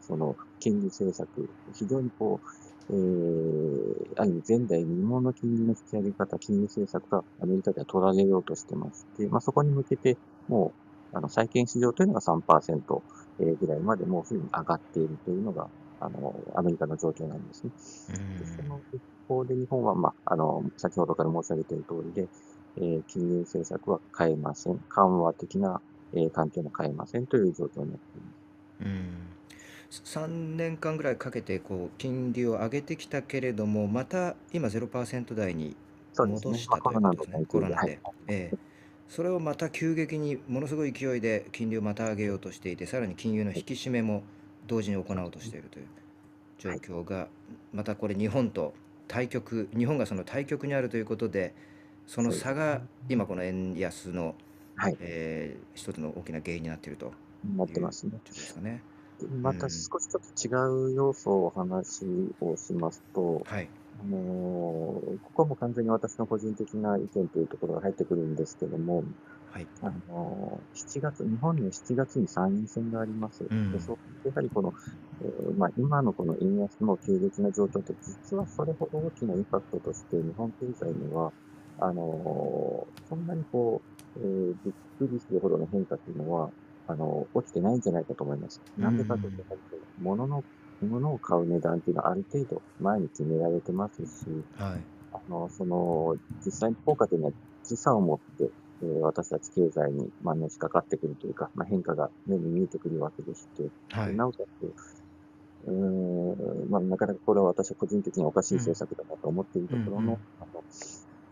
[0.00, 1.28] その、金利政策、
[1.74, 2.48] 非常にこう、
[2.88, 10.18] えー、ある意味前代未聞の金利の引き上げ方、金利政策がアメリカでは取られようとしてまして、まあ、そこに向けて、
[10.48, 10.74] も
[11.12, 15.68] う、あの、債券市場というのが3%えーぐらいまでもうすでに上がっているというのが、
[16.00, 17.72] あの、アメリカの状況なんですね。
[18.38, 22.30] でその一方で日本は、まあ、あの、先ほどから申し上げている通りで、
[22.76, 24.80] えー金融政策は変えません。
[24.88, 25.82] 緩和的な、
[26.14, 28.46] えー関係も変えませんという状況になっています。
[28.80, 29.36] うん。
[29.90, 35.76] 3年間ぐらいかけてこう金利を上げてきたけれども、また今0%台に。
[36.24, 37.44] 戻したということですね。
[37.46, 38.02] コロナで、で。
[38.28, 38.65] ええ。
[39.08, 44.22] それをまた急激にものすごい勢いで金利をまた上げようとしていて、さらに金融の引き締めも
[44.66, 45.86] 同時に行おうとしているという
[46.58, 47.28] 状況が、
[47.72, 48.74] またこれ日本と
[49.08, 51.54] 対極、日本がその対極にあるということで、
[52.06, 54.34] その差が今この円安の、
[54.76, 57.12] はい、えー一つの大きな原因になっていると
[57.56, 58.12] なってますね。
[58.24, 58.82] ですかね。
[59.20, 62.04] でまた少しちょっと違う要素をお話
[62.40, 63.68] をしますと、はい。
[63.98, 69.04] あのーここはもう完全に私の個人的な意見というところが入ってくるんですけども、
[69.46, 69.68] はい。
[69.80, 73.44] あのー7月、日本の7月に参院選があります。
[73.44, 74.72] んでそうやはりこの、
[75.20, 81.32] えーまあ、今のこの円安の急激な状況って、実はそれほど大きなインパクトとして、日本経済には、
[81.78, 83.82] あのーそんなにこ
[84.16, 86.50] う、えーびっくりするほどの変化っていうのは、
[86.86, 88.62] あの起きてないんじゃないかと思います。
[88.76, 89.44] なんでかというと、
[89.98, 90.44] 物の、
[90.82, 94.86] 物を買う値段っていうのはある程度前に決められてますし、はい。
[95.12, 97.32] あの、その、実際に効果というのは
[97.64, 104.14] 時差を持って、えー私たち経済に、まあ、のしかかってくるというか、まあ、変化が目に見えてくるわけでして、はい。
[104.16, 104.74] なおかつ、
[105.64, 110.64] うーん、まあ、なかなかこれは私は個人的にはおかしい政策だなと思っているところの、うんうんあの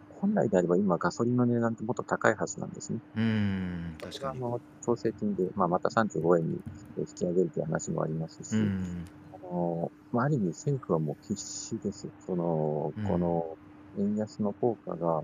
[0.09, 3.01] 本来であれば今ガソリンの値段ってもっと高いはずなんですね。
[3.17, 3.97] うーん。
[4.01, 4.39] 確かに。
[4.39, 6.61] あの、調整金で、まあ、また35円に
[6.97, 9.05] 引き上げるという話もありますし、うん。
[9.55, 12.11] あの、まあ、ある意味政府はもう必死です。
[12.19, 13.59] その、うんこの
[13.97, 15.23] 円安の効果が、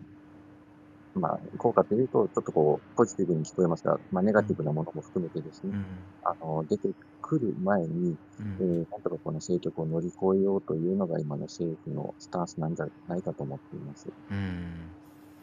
[1.15, 6.05] まあ、効果というと、ちょっとこう、ポジティブに聞こえますが、まあ、ネガティブなものも含めてですね、うん。
[6.23, 6.89] あの、出て
[7.21, 8.17] くる前に、
[8.61, 8.67] えうん。
[8.85, 14.13] ーなんとかこの政局を乗り越えようというのが今の政府のスタンスなんじゃないかと思っています。
[14.31, 14.91] うん。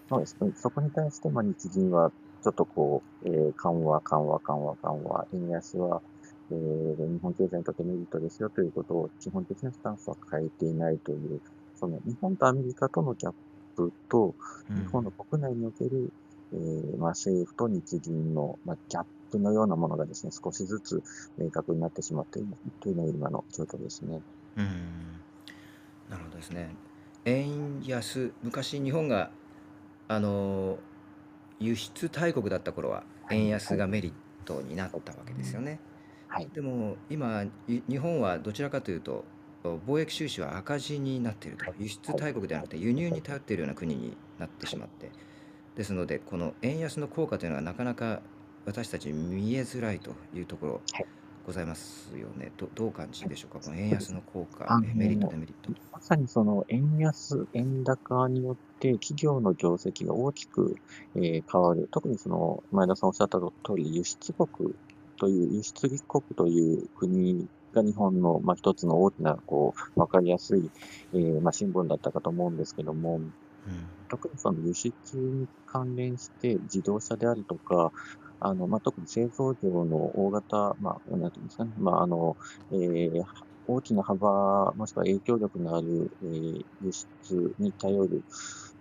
[0.09, 0.51] そうですね。
[0.55, 2.11] そこに対して、まあ、日銀は、
[2.43, 6.01] ちょっとこう、えー緩和、緩和、緩和、緩和、円安は、
[6.51, 11.41] えー日本経済にとってメリットですよということを、基本的なスタンスは変えていないという、
[11.75, 13.33] その日本とアメリカとのギャッ
[13.75, 14.35] プと、
[14.69, 16.11] うん日本の国内における、
[16.53, 21.01] えーまあ、政府と日銀の、まあ、ギャップのようなものがですね、少しずつ
[21.37, 22.47] 明確になってしまっている
[22.81, 24.19] というのが今の状況ですね。
[24.57, 24.65] うん
[26.09, 26.75] なるほどですね。
[27.25, 29.31] 円安、昔日本が
[30.07, 30.77] あの
[31.59, 34.13] 輸出大国だった頃ははい円安がメリッ
[34.45, 35.71] トになったわけですよね。
[35.71, 35.79] はい。
[36.53, 37.51] でも今い
[37.89, 39.31] 日本はどちらかというと
[39.63, 41.73] 貿易収支は赤字になっていると。
[41.77, 45.15] 輸出大国ではなくて輸入に頼っているような国になってしまって。
[45.75, 48.23] ですのでこの円安の効果というのはなかなか
[48.65, 51.07] 私たち見えづらいというところはい。
[51.43, 52.53] ございますよね。
[52.57, 53.59] どどう感じでしょうか？
[53.61, 55.71] この円安の効果メリットデメリット。
[55.91, 60.75] まさにその円安、円高によって企業の業績が大きく、
[61.15, 61.87] えー変わる。
[61.91, 64.73] 特にその前田さんおっしゃった通り、輸出国
[65.17, 70.71] という、輸出立国という国が日本の、まあ、一つの大きな、こう、わかりやすい、
[71.13, 73.21] えーまあ、シンボルだったかと思うんですけども、
[73.65, 73.89] うん。
[74.09, 77.91] 特にその輸出に関連して自動車であるとか、
[78.39, 82.35] あの、まあ、特に製造業の大型、まあ、なんていうんですかね、まあ、あの、
[82.71, 83.23] えー
[83.67, 88.25] 大きな幅、もしくは影響力のある、えー輸出に頼る、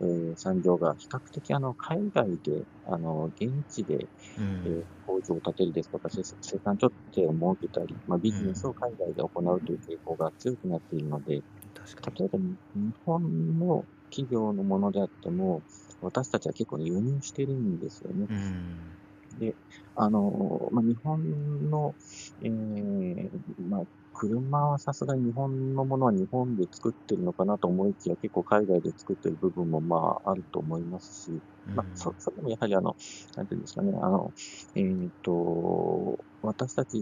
[0.01, 11.42] えー産業が比較的あの海外で、あの現地で、うえーん工場を建てるですとか、生生産拠点を設けたり、まあ、ビジネスを海外で行うという傾向が強くなっているので、
[11.75, 12.16] 確かに。
[12.18, 12.38] 例えば
[12.75, 15.64] 日本の企業のものであっても、
[16.01, 18.27] 私たちは結構ね輸入してるんですよね。
[18.29, 18.99] うん
[19.38, 19.57] で、
[19.94, 21.96] あの、まあ、日本の、
[22.42, 23.31] えー
[23.68, 23.83] まあ、
[24.18, 31.40] 車はさすがに日本のものは日本で作ってるのかなと思いきや、結構海外で作ってる部分もまああると思いますし、
[31.74, 32.96] まあ、そそれでもやはりあの、
[33.37, 34.33] なんていうんですかね、あの、
[34.74, 36.98] えっ、と、私たち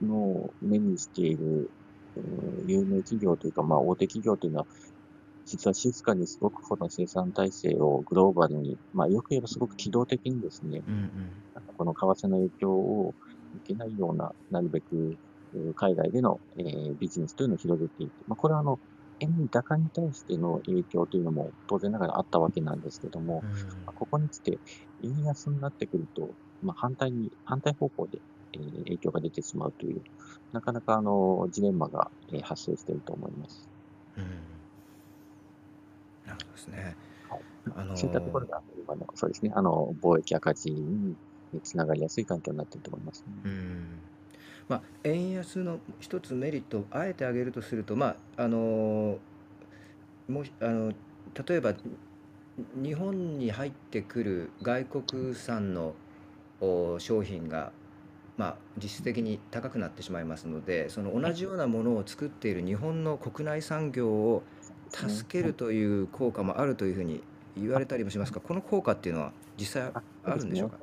[0.00, 1.70] の目にしている、
[2.16, 4.66] えー有名企業というか、まあ、大手企業というのは、
[5.46, 11.44] 実は静かにすごくこの生産体制をグローバルに、まあ、よく言えばすごく機動的にですね、うんうん。
[11.76, 13.14] この為替の影響を
[13.54, 15.18] 受けないような、なるべくえー
[15.74, 18.12] 海外での、えービジネスというのを広げていく。
[18.26, 18.80] まあ、これはあの、
[19.20, 23.50] 円高に対しての影響というのも当然ながらあったわけなんですけども、うん
[23.86, 24.60] まあここに来て
[25.02, 28.18] 円安になってくると、まあ、反対に、反対方向で、
[28.54, 30.02] えー影響が出てしまうという、
[30.52, 33.68] なかなかあの、ジレンマが、えー発生していると思います。
[34.16, 34.24] うん
[36.24, 36.96] なるほどですね。
[37.28, 37.44] はい
[37.76, 41.16] あのそういったところが、今の、そうですね、あの、貿易赤字に
[41.62, 43.32] つながりやすい環境になっていると思います、ね。
[43.44, 44.02] うん
[44.68, 49.18] まあ、円安の一つメリットをあえて挙げるとすると、まああの
[50.28, 50.92] もあの
[51.46, 51.74] 例えば
[52.74, 55.94] 日本に入ってくる外国産の
[56.98, 57.72] 商品が、
[58.36, 64.42] まあ、実質的に高くなってしまいますのでその同じようなものを作っている日本の国内産業を
[64.90, 67.22] 助けるという効果もあるというふうに
[67.56, 69.90] 言われたりもしますがこの効果っていうのは実際
[70.24, 70.78] あるんでしょうか、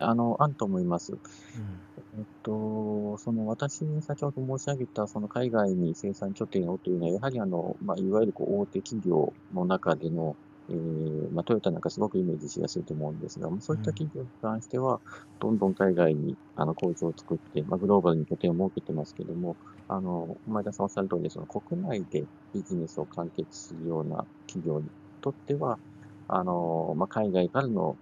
[0.00, 1.12] あの、あると思います。
[1.54, 1.80] うん
[2.14, 10.36] えっと、その私、先ほど申し上げた、その海外に生産拠点をというのは、やはりあの、まあ、いわゆるこう大手企業の中での、
[10.68, 15.00] えーまあ、トヨタなんかすごくイメージしやすいと思うんですが、まあそういった企業に関しては、
[15.40, 19.56] どんどん海外にあの工場を作って、まあ、グローバルに拠点を設けてますけども、
[19.88, 25.80] あの、前田さんおっしゃる通りで、その国内でビジネスを完結するような企業にとっては、
[26.28, 27.98] あの、まあ、海外からの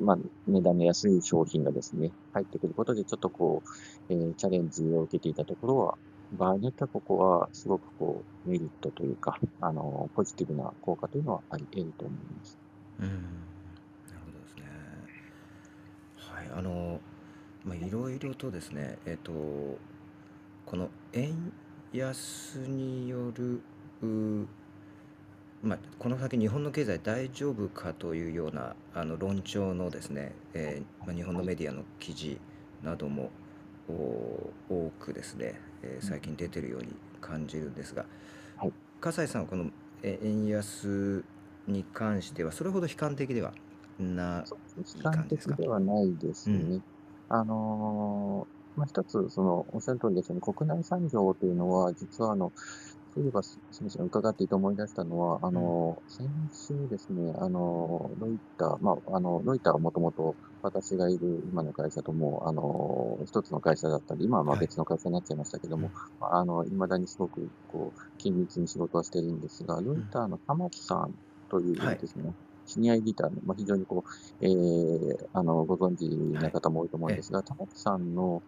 [0.00, 3.62] まあ、値段の安い商品がですね、入ってくることで、ちょっとこ
[4.08, 5.98] う、えーチャレンジを受けていたところは、
[6.32, 12.58] 場合によってはここはすごくこう、メリットというか、あの、ポジティブな効果というのはあり得ると思います。
[13.00, 13.20] うん、なる
[14.26, 14.62] ほどですね。
[16.16, 17.00] はい、あの、
[17.64, 19.32] まあ、いろいろとですね、えっと、
[20.66, 21.52] この円
[21.92, 23.60] 安による、
[25.62, 32.40] まあ、この先日本の経済大丈夫かというようなあの論調のですね、えーまあ、日本のメディアの記事
[32.82, 33.30] なども
[33.88, 33.92] お
[34.68, 36.88] 多くですね、えー最近出てるように
[37.20, 38.06] 感じるんですが、
[38.56, 38.72] はい。
[39.00, 39.70] 笠井さんはこの
[40.02, 41.24] え円安
[41.68, 43.52] に関してはそれほど悲観的では
[43.98, 44.44] な
[44.76, 46.56] 悲観的ではないですね。
[46.56, 46.82] うん。
[47.28, 52.52] あのーまあ、一つ、その、おっしゃる通りですよね、国内産業というのは、実はあの、
[53.14, 64.66] そういえば、すすみません、伺っていて思い出したのは、あの、先週ですね、あの、ロイター、まあ、あの、ロイターはもともと私がいる今の会社とも、あの、一つの会社だったり、今はまあはい。
[64.66, 71.12] 別の会社になっちゃいましたけども、あの、未だにすごく、こう、緊密に仕事はしてるんですが、ロイターの玉木さん
[71.50, 72.32] というはいですね、
[72.64, 74.04] シニアエディターの、まあ、非常にこ
[74.40, 76.08] う、えー、あの、ご存知
[76.40, 78.42] な方も多いと思うんですが、玉木さんの、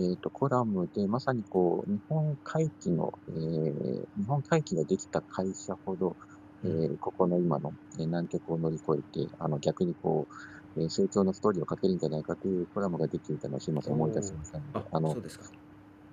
[0.00, 6.16] えー、と、コラムで、まさにこう、日本回帰の、えー、日本回帰ができた会社ほど、
[6.64, 10.26] えー、ここの今の、えー、難局を乗り越えて、あの、逆にこ
[10.76, 15.44] う、えー、成長のストーリーを書けるんじゃないかというコラムができていたのを、すみません、思い出しましたので、あの、そうですか。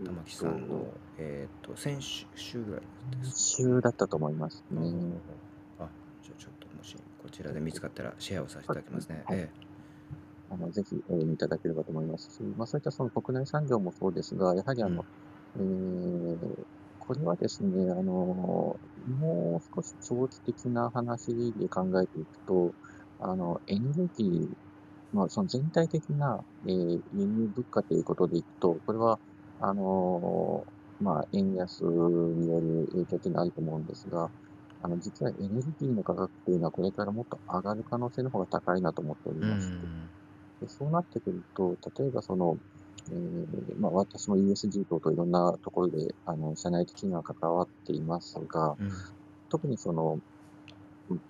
[0.04, 0.86] 玉木さんの、
[1.18, 2.82] えっ、ー、と、先週ぐらい
[3.22, 4.82] ですか、週だったと思いますね。
[5.80, 5.88] あ、
[6.22, 9.24] じゃあちょっともし、こちらで見つかったらシェアをさせていただきますね。
[9.26, 9.67] はい、えー
[10.50, 15.06] あのぜひ、えー、いただければと思いますし、まあ、そういったその国内産業もそうですが、やはりあの、
[15.56, 16.66] うん、えー、
[17.00, 22.74] これはですね、あの、もう少し長期的な話で考えていくと、
[23.20, 24.48] あの、エネルギー、
[25.12, 29.20] まあ、その全体的な、えー、輸入物価ということでいくと、これは、
[29.60, 30.66] あの、
[31.00, 34.30] まあ、円安による影響というのはあると思うんですが、
[34.82, 39.88] あの、実はエネルギーの価格というのはこれからもっと上がる可能性の方が高いなと思っておりまして、
[40.62, 42.58] でそうなってくると、例えばその、
[43.10, 48.92] えー、まあ、私も ESG 等といろんなところで、あの、社内的には関わっていますが、うん、
[49.50, 50.20] 特にその、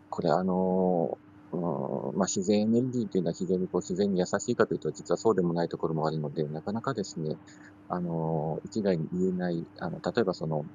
[0.09, 1.17] これあの、
[1.51, 7.35] うんまあ、自然エネルギーというのは非常にこう自然に優しいかというと、実はそうでもないところもあるので、なかなかですね、
[7.89, 10.65] あの、一概に言えない、あの、例えばその、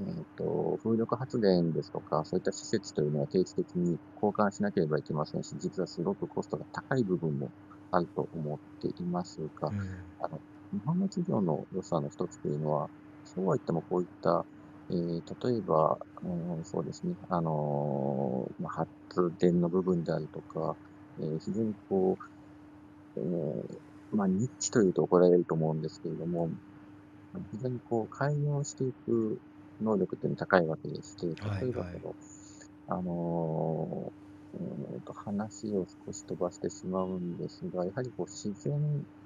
[0.00, 7.50] えっ、ー、と、風力発電ですとか、そういった施設というのは定期的に交換しなければいけませんし、実はすごくコストが高い部分も
[7.90, 9.78] あると思っていますが、うん、
[10.20, 10.40] あの
[10.72, 12.88] 日本の企業の良さの一つというのは、
[13.24, 14.44] そうは言ってもこういった、
[14.90, 18.90] えー、例えば、うん、そうですね、あのー、まあ、発
[19.40, 20.76] 電の部分であるとか、
[21.18, 22.16] えー、非常にこ
[23.16, 26.50] う、えー、まあ、ニッチというと怒られると思うんですけれども、
[27.52, 29.40] 非常にこう、開業していく
[29.80, 32.14] 能力っていうのは高いわけでして、例えばこの、はいはい、
[32.88, 34.29] あのえー
[35.04, 38.80] と、話を少し飛ばしてしまうんですが、やはりこう自然、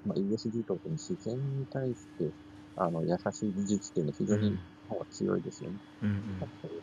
[0.05, 2.29] まあ、ESG とに自然に対して
[2.75, 4.57] あの優しい技術っていうのは非常に日
[4.87, 5.77] 本は強いですよね。
[6.03, 6.09] うん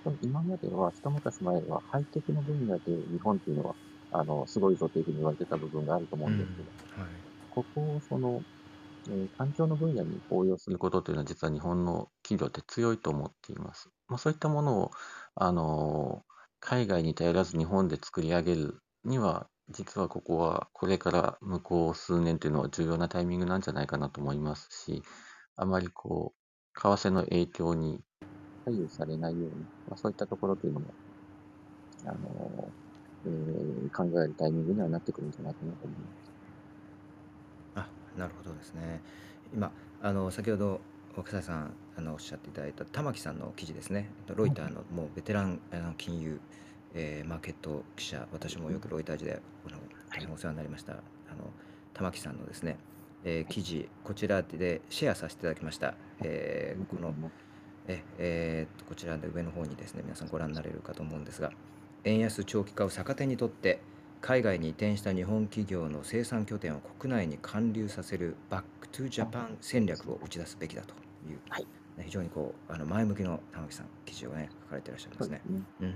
[0.07, 3.75] うん、今までは、一昔前はハイテクの分野で日本っていうのは
[4.13, 6.69] あのすごいぞというふうに言われてた部分があると思うんですけど、
[6.99, 7.13] うんはい、
[7.51, 8.43] ここをその、
[9.09, 13.91] えー、環境の分野に応用することというのは実は日本の企業って強いと思っています。
[14.09, 14.91] まあ、そういったものを、
[15.35, 16.25] あの
[16.65, 25.03] 海外に頼らず日本で作り上げるには、実はここはこれから向こう数年というのは重要なタイミングなんじゃないかなと思いますし、
[25.57, 28.01] あまりこう、為替の影響に
[28.65, 30.95] 左右されないように、まあ、そういったところというのも、
[32.07, 32.73] あの、
[33.25, 36.33] えー、考えるタイミングにはなってくるんじゃないかなと思います。
[37.75, 39.03] あ、なるほどですね。
[39.53, 40.81] 今、あの、先ほど
[41.17, 44.11] 若狭さんあのおっしゃっていただいた玉木さんの記事ですね。
[44.35, 46.41] ロイターのもうベテランあの金融、
[46.95, 49.77] えー、マーケット記者私もよくロイター時であの
[50.11, 50.93] 大変お世話になりました。
[50.93, 50.97] あ
[51.35, 51.51] の
[51.95, 52.77] 玉木さんのですね、
[53.25, 57.15] えー、記事こちらでシェアさせていただきました、えー、この
[57.89, 61.51] ええー、こちらで上の方にですね皆さんご覧になれるかと思うんですが
[62.05, 63.81] 円安長期化を逆手にとって
[64.21, 70.95] 海外に移転した日本企業の生産拠点を国内に還流させる Back to Japan 戦略を打ち出すべきだと
[71.31, 71.67] いう、はい、
[72.01, 75.43] 非常にこうあの前向きの玉木さん記事をね書かれていらっしゃいますね。
[75.47, 75.63] すね。
[75.81, 75.89] うん、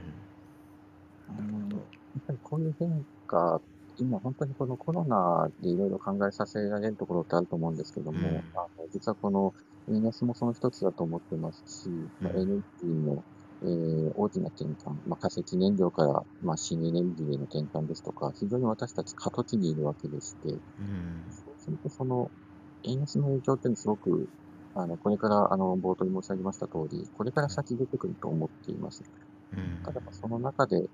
[1.53, 1.77] なるほど。
[1.77, 3.61] やっぱりこういう変化
[3.99, 9.55] 今本当にこのコロナでいろいろ考えさせられるところってあると思うんですけども、うん、あの実はこの
[9.89, 13.25] 円安もその一つだと思ってますし、うん、エネルギーの、
[13.63, 20.61] えー、大きな転換、まあ、化石燃料から、まあ、新エネルギーへの転換ですとか、非常に私たち過渡期にいるわけでして、うん、
[21.31, 22.31] そうするとその
[22.85, 24.29] 円安の影響っていうのはすごく
[24.79, 29.05] あの、これから、あの、冒頭に申し上げました通り、これから先出てくると思っています。
[29.53, 30.91] うん、ただ、その中で、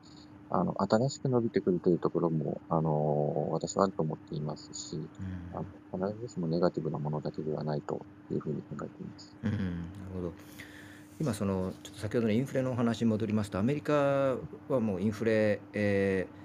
[0.51, 5.63] あの、新しく伸びてくるというところも、あの、私はあると思っていますし、うん、あ
[5.99, 9.37] の必ずしもネガティブなものだけではないというふうに考えています。
[9.43, 9.63] うん、なる
[10.15, 10.33] ほど。
[11.21, 14.37] 今、その、ちょっと先ほどのインフレのお話に戻りますと、アメリカ
[14.69, 16.42] はもうインフレ、えー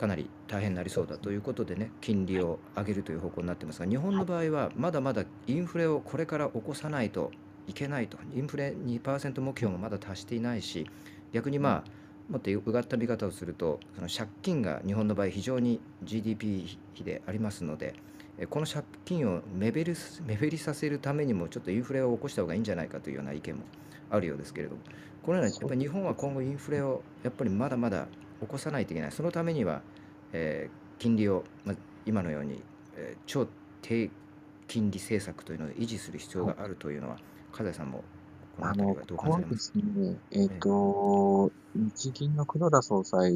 [0.00, 7.30] かなり大変になりそうだということでね金利を上げるという方向になってますが日本の場合はまだまだインフレをこれから起こさないと
[7.66, 8.16] いけないと。
[8.34, 10.88] インフレ2%目標もまだ達していないし
[11.32, 11.90] 逆にまあ
[12.32, 17.94] もっとうがった見方をするとその借金が日本の場合非常に GDP 比でありますので
[18.48, 19.94] この借金を目減り
[20.24, 23.64] 目減りさせるためにもちょっとインフレを起こした方がいいんじゃないかというような意見も
[24.08, 24.80] あるようですけれども
[25.22, 28.06] このようなやっぱ日本は今後インフレをやっぱりまだまだ
[28.40, 29.12] 起こさないといけない。
[29.12, 29.82] そのためには、
[30.32, 31.76] えー、金利を、まあ、
[32.06, 32.62] 今のように、
[32.96, 33.46] えー、超
[33.82, 34.10] 低
[34.66, 37.18] 金利政策というのを維持する必要があるというのは、
[37.52, 38.04] 風さんも
[38.56, 43.32] このあのあたりはどう感じここはでられますすね、えっ、と、日銀の黒田総裁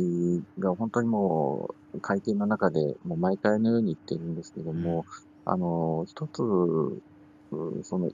[0.59, 5.07] が本当にもう会見の中でもう毎回のように言ってるんですけども、
[5.45, 7.03] あの、一つ、う
[7.83, 8.11] その、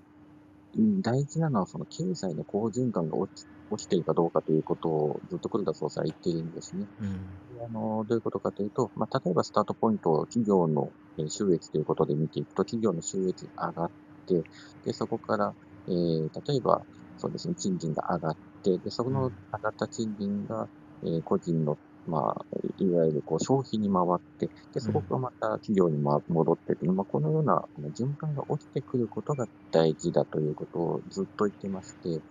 [0.77, 6.87] うん大事なのはその経済の好循環が起き起きているかどうかということをずっと黒田総裁は言っているんですね。
[6.99, 7.41] うん。
[7.67, 13.93] あの、どういうことかというと、まあ、例えばスタートポイントを企業のえー収益ということで見ていくと、企業の収益が上がっ
[14.27, 14.45] て、
[14.85, 15.55] で、そこから、
[15.89, 20.69] えー例えば、そうですね、賃金が上がって、で、そこの上がった賃金が、
[21.03, 22.47] えー個人の、まあ、
[22.79, 27.63] いわゆるこう消費に回って、で、そこからまた企業にま戻ってという、まあ、このような
[27.97, 32.23] 循環が起きてくることが大事だということをずっと言ってまして、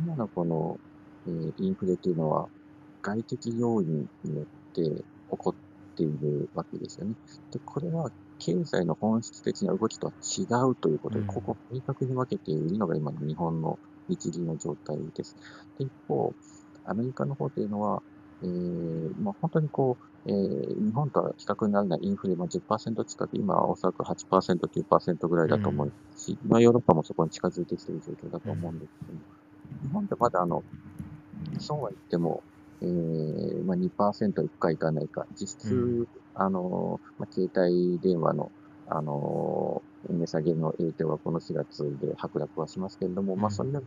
[0.00, 0.80] 今のこの、
[1.26, 2.48] えーインフレというのは、
[3.02, 5.56] 外的要因によって起こっ
[5.96, 7.14] ているわけですよね。
[7.52, 15.36] で、これは経済の本質的な動きとは違うということで、うんここを明確に分けているのが今の日本の日銀の状態です。
[15.78, 16.34] で、一方、
[16.84, 18.02] アメリカの方というのは、
[18.42, 29.20] えーまあ、本当にこう、えー日本とは比較にならないインフレ、まあ、10%近く、今はおそらく8%、9%ぐらいだと思いますし、まあ、ヨーロッパもそこに近づいてきている状況だと思うんですけども、
[29.82, 30.64] 日本ってまだあの、
[31.58, 32.42] そうは言っても、
[32.82, 38.52] えーまあ、2%いくかいかないか、実質、うあの、まあ、携帯電話の、
[38.86, 43.50] あの、値下げの影響はこの4月で剥落はしますけれども、まあ、うん。
[43.52, 43.84] それでも、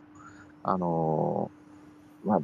[0.63, 1.51] あの、
[2.23, 2.39] まあ、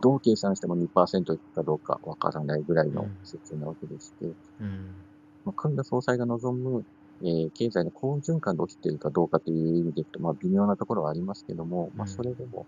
[0.00, 4.26] どう計算しても2%いくかどうかわからないぐらいの数値なわけでして、
[4.58, 4.96] うん。
[5.44, 6.84] まあ、組んだ総裁が望む、
[7.22, 12.16] えー経済の好循環で起きているかどうかという意味でいくと、まあ、微妙なところはありますけども、まあ、うん。
[12.16, 12.66] それでも、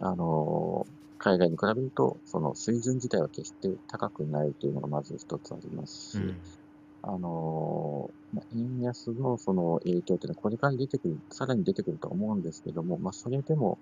[0.00, 0.92] あのー
[1.24, 6.40] 海外に比べると、その水準自体は決して高くないというのがまず一つありますし、うん。
[7.02, 13.78] あのーまあ、円安のその影響というのはこれから出てくる、さらに出てくると思うんですけども、まあ、それでも、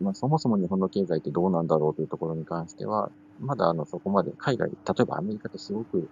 [0.00, 6.10] まあ、そもそも日本の経済ってどうなんだろうというところに関しては、まだあのそこまで海外、例えばアメリカってすごく、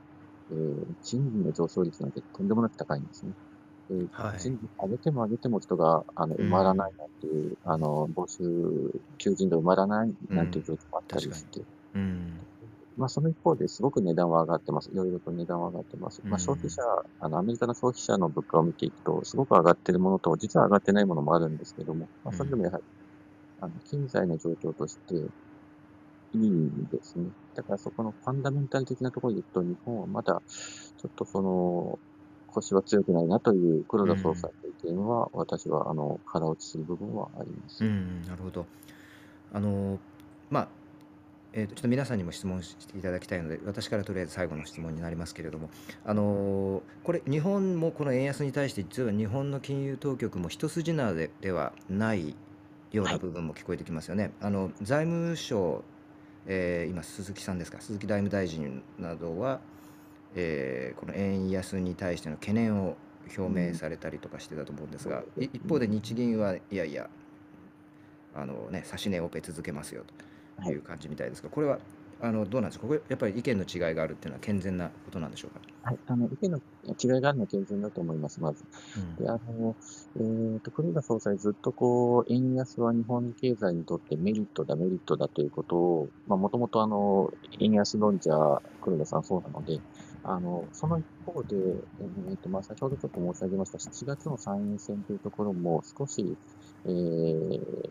[0.51, 3.33] えー賃金の上昇率なんてとんでもなく高いんですね。
[3.91, 4.39] えーはい。
[4.41, 8.43] 賃金上げても上げても人があの埋まらないなんていう、あの募集、
[9.19, 11.61] 求人が埋まらないなんていう状況もあったりして、
[11.95, 12.47] うん
[12.97, 14.91] まあ、その一方ですごく値段は上がってます。
[14.91, 16.23] いろいろと値段は上がってます。
[16.29, 16.83] まあ、うん消費者、
[17.19, 22.85] あの、アメリカの消費者の物価を見ていくと、すごく上がってるものと、実は上がってないものもあるんですけども、まあ、それでもやはり、
[23.59, 25.15] あの、経済の状況として、
[26.33, 27.27] いいんですね。
[27.55, 31.99] だからそこのファンダメンタル的なところでいくと、日本はまだ、ちょっとその、
[32.47, 37.85] 腰は強くないなという黒田総裁の意見は、私は、あの、腹落ちする部分はあります。
[37.85, 38.67] うん、なるほど。
[39.53, 39.99] あの、
[40.51, 40.69] まあ、
[41.53, 45.69] えーとちょっと皆さんにも質問していただきたいので、私からとりあえず最後の質問になりますけれども、
[46.05, 52.37] あのこれ、日本もこの円安に対して、実は日本の金融当局も一筋縄でではない
[52.93, 54.33] ような部分も聞こえてきますよね。
[54.41, 55.83] あの財務省、
[56.47, 59.61] えー今、鈴木さんですか、鈴木財務大臣などは、
[60.35, 62.97] えーこの円安に対しての懸念を
[63.37, 67.09] 表明されたりとかしてたと思うんですが、い一方で日銀はいやいや、
[68.35, 70.05] あのね、指値オペ続けますよ
[70.65, 71.79] という感じみたいですが、これは
[72.21, 75.61] あのどうなんですか、これやっぱり意見の違いがあるっていうのは健全なことなんでしょうか？
[75.83, 76.01] はい。
[76.07, 78.65] あの、意見の違いがあるのは健全だと思います、まず。
[78.95, 79.77] うんで、あの、
[80.17, 88.31] えーと、黒田総裁ずっとこう、円安は日本経済にとってメリットだ、メリットだということを、まあ、もともとあの、円安論者、
[88.81, 89.81] 黒田さんそうなので、
[90.23, 91.57] あの、その一方で、
[92.01, 96.39] えーと、まあ、先ほどちょっと申し上げました、7月の参院選というところも少し、
[96.85, 97.91] えー、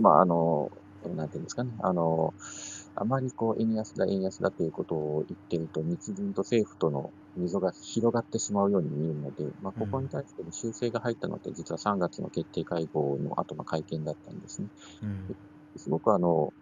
[0.00, 0.70] まあ、あの、
[1.02, 2.34] なんていうんですかね、あの、
[2.96, 14.68] あまりこう、円安だ、円安だということを言っていると、日銀と政府との溝が広がってしまうように見えるので、まあ、ここに対しての修正が入ったのって、実は3月の決定会合の後の会見だったんですね。
[15.00, 15.36] うん
[15.76, 16.54] すごくあの、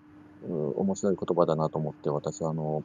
[0.43, 2.82] う面白い言葉だなと思って、私はあの、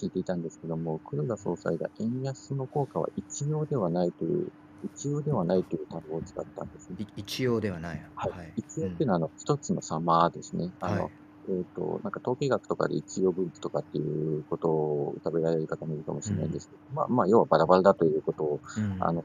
[0.00, 4.48] 聞いていたんですけども、黒田総裁が円安の効果は一様ではないという、
[4.82, 6.98] 一様ではないという単語を使ったんですね。
[7.00, 8.06] い一応ではない。
[8.14, 8.32] はい。
[8.56, 10.72] 一様っていうのは、あの、一つの様ですね。
[10.80, 19.02] あの、はいえっ、と、なんか統計学とかで一様分布とかっていうことを浮かべられる方もいるかもしれないんですけど、まあ、まあ、要はバラバラだということを、うん。
[19.02, 19.24] あの、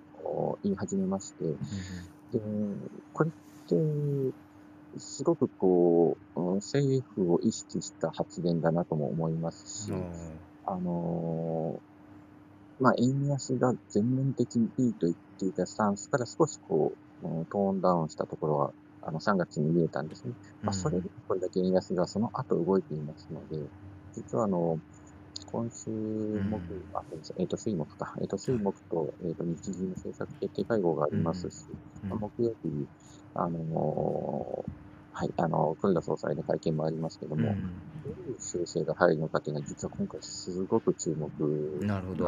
[0.64, 1.58] 言い始めまして、うん
[2.32, 2.40] で、
[3.14, 3.34] これっ
[3.68, 3.76] て、
[4.98, 16.94] すごくこう、うん政府を意識した発言だなとも思いますしうん、あのーまあ、円安が全面的にいいと言っていたスタンスから少しこ
[17.24, 18.72] う、うんトーンダウンしたところは、
[19.08, 20.34] あの、3月に見えたんですね。
[20.62, 23.56] まあ、それでこれだけ円安がその後動いていますので、
[24.14, 24.80] 実はあの、
[25.46, 26.50] 今週うん。
[26.52, 27.02] 木、あ、
[27.40, 28.14] えっ、と、水木か。
[28.20, 31.68] えっ、と、水木と、えっ、と、日銀の政策決定会合がありますし、
[32.04, 32.10] うん。
[32.10, 32.88] まあ木曜日、
[33.34, 34.72] あのー
[35.14, 37.56] はい、あの、黒田総裁の会見もありますけども、うん。
[38.04, 41.32] どういう修正が入るのかというのは、実は今回すごく注目
[41.86, 42.26] なるほど。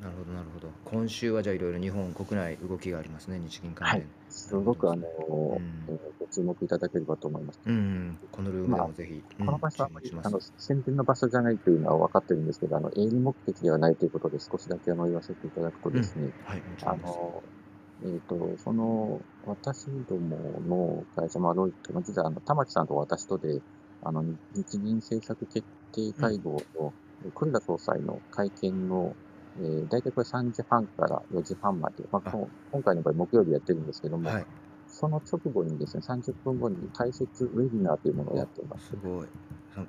[0.00, 0.70] なるほどなるほど。
[0.84, 7.60] 今週はじゃあいろいろ日本国内動きがありますね日銀関連、はいすごくあの、んえーご注目いただければと思います。
[7.66, 10.26] うん、このルームでもぜひ、うんこの場所はあまり注目します。
[10.28, 17.42] あの宣伝の場所じゃないというのは分かってるんですけど、あの営利目的ではないということで少しだけあの言わせていただくとですね、はいあの、
[18.04, 23.60] えっ、と、その、私どもの会社、まあ、ロイと、実は、あの、玉木さんと私とで、
[24.02, 24.24] あの、
[24.54, 26.94] 日銀政策決定会合の、
[27.34, 29.16] 黒田総裁の会見の、
[29.60, 34.46] えー、大体これ3時半から4時半まで、まあ、こう今回の場合木曜日やってるんですけども、はい。
[34.88, 38.90] その直後にですね、30分後に解説ウェビナーというものをやっています。
[38.90, 39.28] すごい。
[39.74, 39.84] さ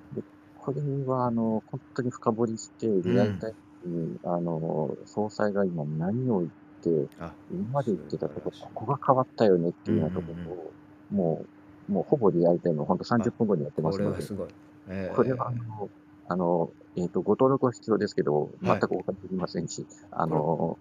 [0.57, 3.53] これは、あの、本当に深掘りして、リアルタイ
[3.86, 8.74] ムに、あの、総裁が今何を言って、あ今まで言ってたとこ、素晴らしい。
[8.74, 10.72] ここが変わったよねっていうようなとこうんうんろを、
[11.11, 11.45] も
[11.89, 14.47] う、もうほぼリアルタイム、本当30分後にやってまこすので、れはすごい、
[14.88, 15.16] えー。
[15.16, 15.89] これはあの、
[16.30, 18.79] あの、えっ、と、ご登録は必要ですけど、はい。
[18.79, 20.77] 全くお金いりませんし、あの、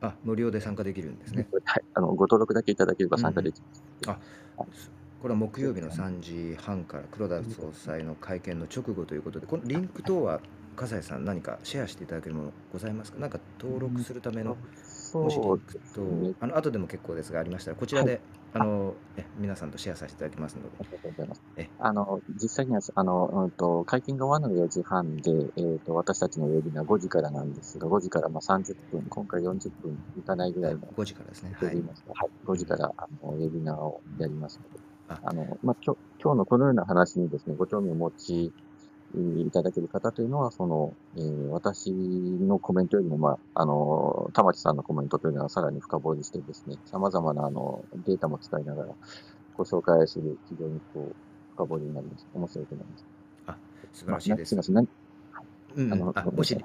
[0.00, 1.46] あ無料で参加できるんですね。
[1.64, 3.60] はい、あの、ご登録だけいただければ参加でき
[4.06, 4.16] ま
[4.72, 4.90] す。
[5.22, 10.40] これは木曜日の3時半から黒田総裁の会見の直後ということでこのリンク等は
[10.74, 13.18] 笠井さん何かシェアしていただけるものございますか？
[13.20, 14.56] 何か登録するための
[15.18, 16.34] もしリンクとね。
[16.40, 18.20] あの後でも結構ですがありましたらこちらで、
[18.54, 20.68] あのえ皆さんとシェアさせていただきますので。
[20.80, 21.42] ありがとうございます。
[21.56, 21.68] え。
[21.78, 31.56] あの、実際には、あの、うんと、会見が終わるのが4時半で、えっ、と、私たちのウェビナー5時からなんですが、5時からまあ30分、今回40分いかないぐらいの5時からですね。
[31.58, 31.74] とはい。
[31.74, 32.02] 言います。
[32.02, 35.20] か、はい、5時からあのウェビナーをやりますので、あ。
[35.24, 38.52] あの、まあ、今日、今日のこのような話にですね、ご興味をお持ち
[39.14, 48.94] いただける方というのは、その、えー私のコメントよりも、まあ、あの、玉木さんのコメントというのはさらに深掘りしてですね、様々なあのデータも使いながら
[49.56, 51.16] ご紹介する非常にこう、
[51.54, 52.26] 深掘りになります。
[52.32, 53.06] 面白いと思います。
[53.92, 54.88] 素晴らしいです、まあ、すみません。
[55.76, 56.56] うんあのあもし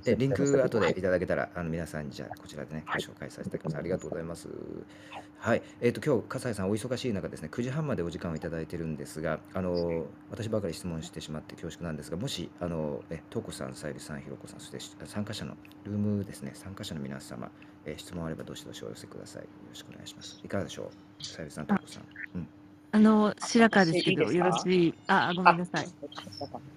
[0.00, 3.76] でリンク後はいでいただけたら、あの皆さんにじゃあこちらでね、ごはい紹介させていただきます。
[3.78, 4.48] ありがとうございます。
[5.38, 17.50] はい、えっ、と今日笠井さんお忙しい中ですね、9時半までお時間をいただいてるんですが、あの私ばかり質問してしまって恐縮なんですが、もしあのえトコさん、さゆりさん、ひろこさん、そしてし参加者のルームですね、参加者の皆様、
[17.84, 19.42] え質問あればどしどしお寄せください。
[19.42, 20.40] よろしくお願いします。
[20.44, 20.90] いかがでしょ
[21.20, 22.04] う、さゆりさん、トコさん。
[22.36, 22.48] うん、
[22.92, 24.94] あの、白川ですけど、よろしい？
[25.08, 25.88] あ、ごめんなさい。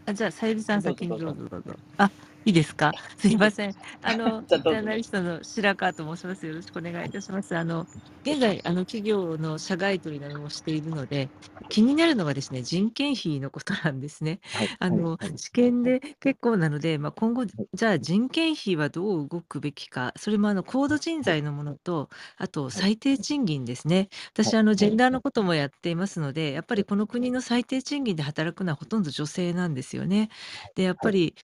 [0.08, 1.76] あじゃあ、さゆりさん先にどうぞどうぞ。
[1.98, 2.10] あ、
[2.46, 2.96] いいですか？
[3.18, 3.76] すいません。
[4.02, 6.46] あの、 ジャーナリストの白川と申します。
[6.46, 7.56] よろしくお願いいたします。
[7.58, 7.88] あの、
[8.26, 11.32] 現在、あの、企業の社外取りなどもしているので、
[11.70, 14.40] 気になるのがですね、人件費のことなんですね。
[14.54, 24.10] はいあの試験で結構なので、まあ、今後、じゃあ人件費はどう動くべきか、それもあの高度人材のものと、あと最低賃金ですね。
[24.34, 30.30] 私、はいあのジェンダーのこともやっていますので、やっぱりこの国の最低賃金で働くのはほとんど女性なんですよね。
[30.76, 31.36] で、やっぱり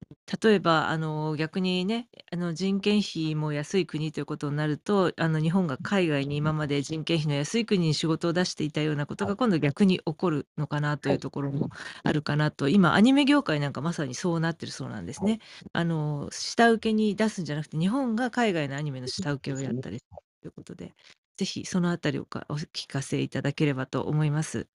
[0.44, 11.70] 例えばあの逆にね、あの人件費も安い国ということになると、あの日本が海外に今まで人件費の安い国に仕事を出していたようなことが今度逆に起こるのかなというところも
[12.04, 15.40] あるかなと、今、アニメ業界なんかまさにそうなってるそうなんですね。
[15.72, 20.02] あの下請けに出すんじゃなくて、日本が海外のアニメの下請けをやったり
[20.42, 20.94] ということで、
[21.38, 24.68] ぜひそのあたりをかお聞かせいただければと思います。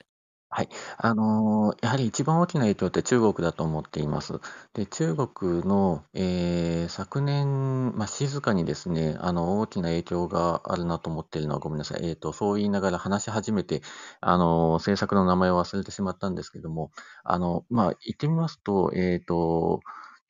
[0.48, 0.68] はい
[0.98, 4.34] あのやはり一番大きな影響って中国だと思っています。
[4.74, 12.08] で、中国の、えー昨年、まあ、静かにですね、あの、大きな影響があるなと思っているのはごめんなさい。
[12.08, 13.82] えっと、そう言いながら話し始めて、
[14.20, 16.90] あの政策の名前を忘れてしまったんですけども、
[17.24, 19.80] あの、まあ、言ってみますと、えっと、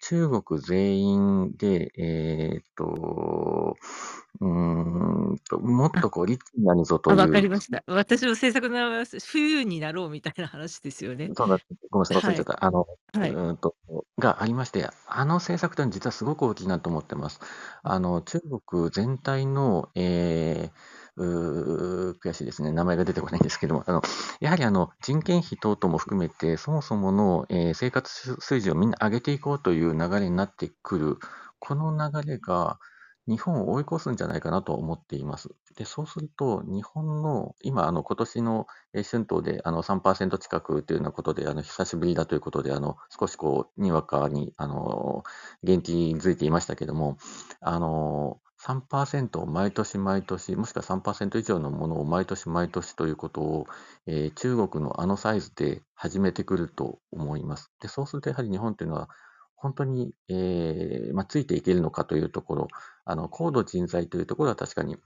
[0.00, 3.76] 中国全員で、えっと、
[4.40, 7.18] うーんと、もっとこう、リッチになるぞとあ、いう。
[7.20, 7.82] わかりました。
[7.86, 11.32] 私の政策の冬になろうみたいな話ですよね。
[11.34, 11.58] そうだ、
[11.90, 12.64] ごめんなさい、忘れちゃった。
[12.64, 13.34] あの、はい。
[13.34, 13.74] うーんと、
[14.18, 17.40] がありまして、あの政策というのは実はすごく大きいなと思ってます。
[17.82, 22.72] あの、中国全体の、えー悔しいですね。
[22.72, 24.02] 名前が出てこないんですけども、あの、
[24.40, 31.18] やはりあの、人件費等々も含めて、そもそもの、えー生活水準をみんな上げていこうという流れになってくる、
[31.58, 32.78] この流れが、
[33.28, 35.48] 日本を追い越すんじゃないかなと思っています。
[35.76, 45.24] で、そうすると、日本の、今、あの、今年の春闘であの3%近くというようなことで、あの久しぶりだということで、あの少しこう、にわかにあの
[45.64, 47.16] 元気づいていましたけども、
[47.60, 53.66] あの3%を毎年毎年、もしくは3%以上のものを毎年毎年ということを、
[54.06, 57.70] えー中国のあのサイズで始めてくると思います。
[57.80, 59.08] で、そうするとやはり日本というのは、
[59.56, 62.68] 本当に、えーまあ、ついていけるのかというところ、
[63.04, 64.96] あの高度人材というところは確かに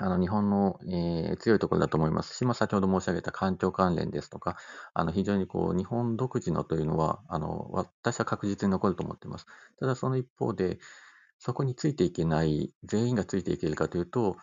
[0.00, 4.56] あの日本の、えー強いところだと思いますし、まあ、先ほど申し上げた環境関連ですとか、
[4.94, 9.46] あの非常にこう日本独自のというのはあの、私は確実に残ると思っています。
[9.80, 10.78] ただその一方で、
[11.38, 14.36] そこについていけない、全員がついていけるかというと、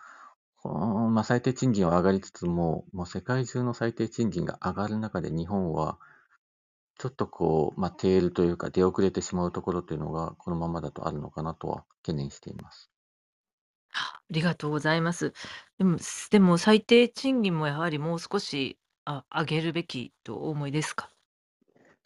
[0.63, 5.99] まあ、最低賃金は上がりつつも、もう世界中の最低賃金が上がる中で日本は、
[6.99, 12.89] ちょっとこう、まあ、テールというか出遅れてしまうところというのが、このままだとあるのかなとは懸念しています。
[13.93, 15.33] ありがとうございます。
[15.77, 15.97] でも、
[16.31, 21.14] でも最低賃金もやはりもう少し、あ、上げるべきとお思いですか？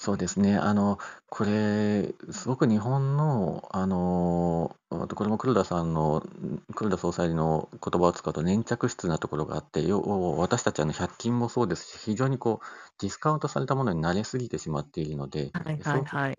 [0.01, 0.55] そうですね。
[0.55, 0.97] あの、
[1.27, 12.65] これ、すごく日本の、あの、これも黒田さんの、ん黒田総裁の言葉を使うと粘着質なところがあって、要は私たちあの100均もそうですし、非常にこう
[13.01, 16.37] ディスカウントされたものに慣れすぎてしまっているので、はいはいはい。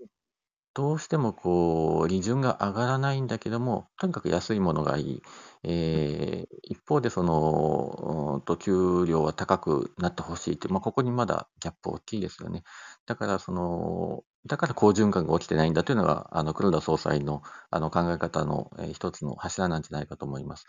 [0.72, 5.22] どうしてもこう利潤が上がらないんだけども、とにかく安いものがいい。
[5.64, 12.62] えー一方でその、うんと給料は高くなってほしいという、まあ、ここにまだギャップ大きいですよね。
[13.06, 20.66] だからその、だから好循環が起きてないんだというのが、あの黒田総裁のあの考え方の、一つの柱なんじゃないかと思います。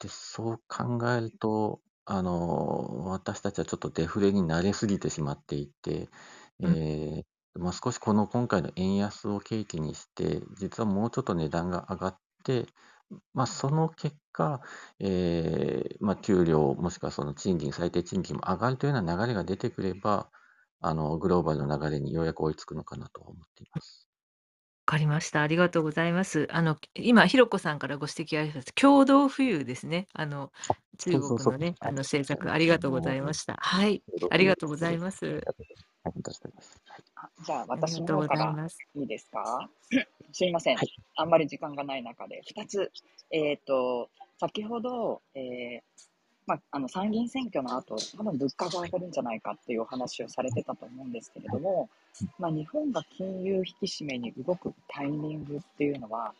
[0.00, 6.08] で、そう考えると、あの、私たちはちょっとデフレに慣れすぎてしまっていて、
[6.60, 7.24] えー
[7.58, 12.66] まあ、少しこの今回の円安を契機にして、実はもうちょっと値段が上がって、
[13.34, 14.62] まあ、その結果、
[15.00, 20.30] えーまあ、給料、もしくはその賃金、最低賃金も上がるというような流れが出てくれば、
[20.80, 24.08] あのグローバルの流れにようやく追いつくのかなと思っています。
[24.86, 25.42] わかりました。
[25.42, 26.48] ありがとうございます。
[26.50, 30.08] あの、今ひろこさんからご指摘ありました共同富裕ですね。
[30.14, 30.50] あの、
[30.96, 31.52] 中そうそうそう。
[31.52, 31.92] 国のね、あはい。
[31.92, 33.56] の政策あありがとうございの、ました。
[33.60, 35.48] はい、労ありがとうご働ざいます。
[36.32, 36.80] してます。
[37.44, 39.00] じゃあ、私の方からざい。
[39.00, 39.68] いいですか？
[40.32, 40.76] すいません。
[40.76, 40.88] はい。
[41.16, 42.90] あんまり時間がない中で、2つ。
[43.30, 46.08] えっ、と、先ほど、えー
[46.48, 51.90] まあ、あの参議院選挙の後、多分物価が上がるんじゃないかっていうお話をされてたと思うんですけれども、
[52.38, 56.32] まあ、日本が金融引き締めに動くタイミングっていうのは、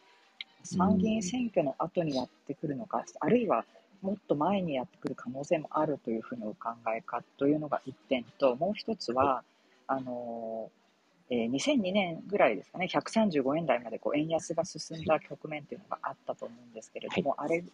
[0.63, 3.67] う参議院ん、選挙の後にやってくるのか、あるいは
[4.01, 9.45] もっと前にやってくる可能性もあるというふうにお考えかというのが1点と、もう一つは、
[9.89, 10.71] あの
[11.31, 17.23] えー2002年ぐらいですかね、135円台までこう円安が進んだ局面というのがあったと思うんですけれはい。
[17.23, 17.65] ども、あれ、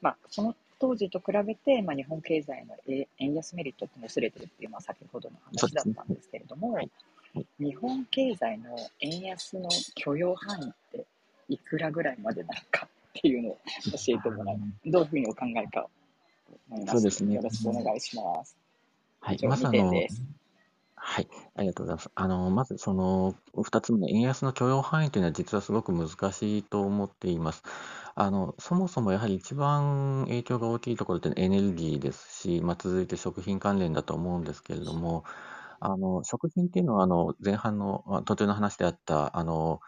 [0.00, 5.36] まあ、その当時と比べて、まあ、日本経済のえ円安メリットって薄れてるっていうのは先ほどの。
[5.44, 6.90] 話だったんですけれども、はい。
[7.34, 7.46] はい。
[7.58, 11.06] 日本経済の円安の許容範囲って
[11.48, 13.58] いくらぐらいまでなのかっていうのを
[13.92, 14.90] 教えてもらいます。
[14.90, 15.86] どういうふうにお考えか
[16.70, 16.92] 思います。
[16.92, 17.34] そうですね。
[17.34, 18.56] よろしくお願いします。
[19.20, 19.36] はい。
[19.36, 20.22] 以上2まずあの、点です。
[21.06, 22.10] はい、ありがとうございます。
[22.14, 27.62] あの、まずその2つ目の円安の許容範囲というのは実はすごく難しいと思っています。
[28.14, 35.24] あの、そもそもやはり一番影響が大きいところってエネルギーですし、ま、続いて食品関連だと思うんですけれども、
[35.80, 39.80] あの、食品っていうのはあの前半の途中の話であった、あの、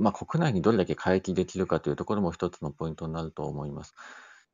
[0.00, 3.94] ま、国内にどれだけ回帰できるかというところも一つのポイントになると思います。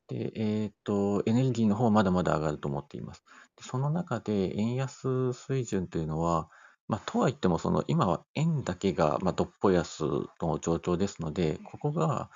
[0.09, 3.23] で、えーと、エネルギーの方はまだまだ上がると思っています。
[3.57, 6.49] でその中で円安水準というのは、
[6.89, 10.05] まあ、とはいってもその今は円だけがまあどっぽ安
[10.41, 12.31] の状況ですので、ここが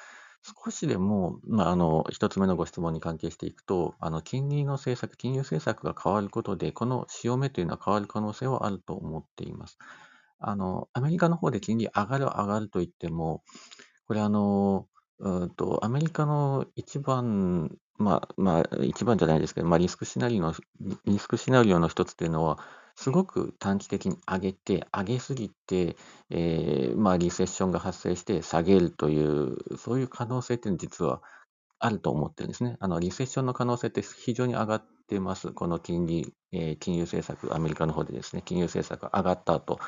[0.65, 9.79] 少しでも、まあ、あの一つ目のご質問に関係していくと、あの金利の政策、金融政策が変わることで、この潮目というのは変わる可能性はあると思っています。
[10.41, 13.45] あのアメリカの方で金利上がる上がるといっても、
[14.09, 14.89] これあの、
[15.23, 20.55] うんと、アメリカの一番、まあ、まあ、一番じゃないですけど、まあ、リスクシナリオの、
[21.07, 22.59] リスクシナリオの一つっていうのは、
[22.97, 25.97] すごく短期的に上げて、上げすぎて、
[26.31, 31.23] えーまあ、リセッションが発生して下げるという、そういう可能性っていうのは実は
[31.79, 32.77] あると思ってるんですね。
[32.81, 35.53] あの、リセッションの可能性って非常に上がってます。
[35.53, 39.79] この金利、えー金融政策、アメリカの方でですね、金融政策が上がった後。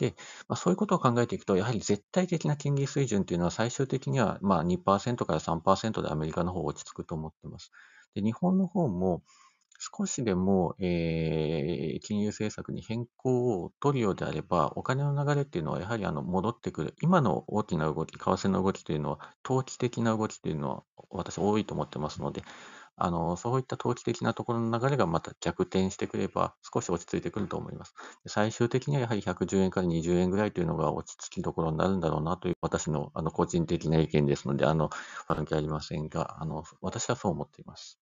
[0.00, 0.14] で、
[0.48, 7.70] まあ、そういうことを考えていくと、やはり絶対的な金利水準というのは最終的にはまあ2%から3%でアメリカの方落ち着くと思っています。
[8.14, 9.22] で、日本の方も
[9.78, 16.94] 少しでも、えー金融政策に変更を取るようであれば、お金の流れっていうのはやはりあの戻ってくる。
[17.02, 22.42] 今の大きな動き、為替の動きというのは、投機的な動きというのは私多いと思ってますので、
[23.02, 27.94] あのそういった投機的なところの流れがまた逆転してくれば、少し落ち着いてくると思います。
[28.24, 34.90] で最終的にはやはり110円から20円ぐらいというのが落ち着きどころになるんだろうなという私のあの個人的な意見ですので、あの
[35.26, 37.98] 関係ありませんが、あの私はそう思っています。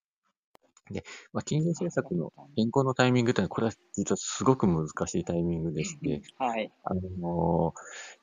[1.33, 6.73] まあ、金融政策の変更のタイミングというのは、これは実はすごく難しいタイミングでして、はい。
[6.85, 7.75] あの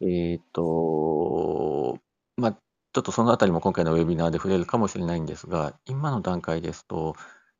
[0.01, 1.99] えっ、と、
[2.37, 2.57] まあ、
[2.95, 7.13] ちょっとそのあたりも今回のウェビナーで触れるかもしれないんですが、今の段階ですと、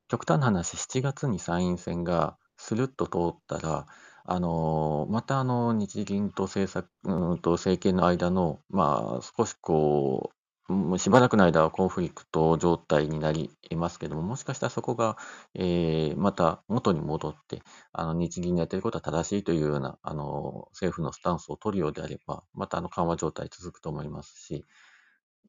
[0.08, 3.86] 極端な話、7月に参院選がスルッと通ったら、
[4.24, 10.32] あのまたあの日銀と政策、うんと政権の間の、まあ、少しこ
[10.70, 15.18] う、しばらくの間はコンフリクト状態になりますけども、もしかしたらそこが、
[15.54, 17.62] えーまた元に戻って、
[17.92, 24.64] あの日銀のやってることは正しいというようなあの政府のスタンスを取るようであれば、またあの緩和状態続くと思いますし、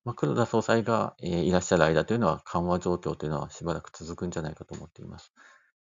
[0.07, 5.33] まあ、黒田総裁が、えーいらっしゃる間というのは緩和状況というのはしばらく続くんじゃないかと思っています。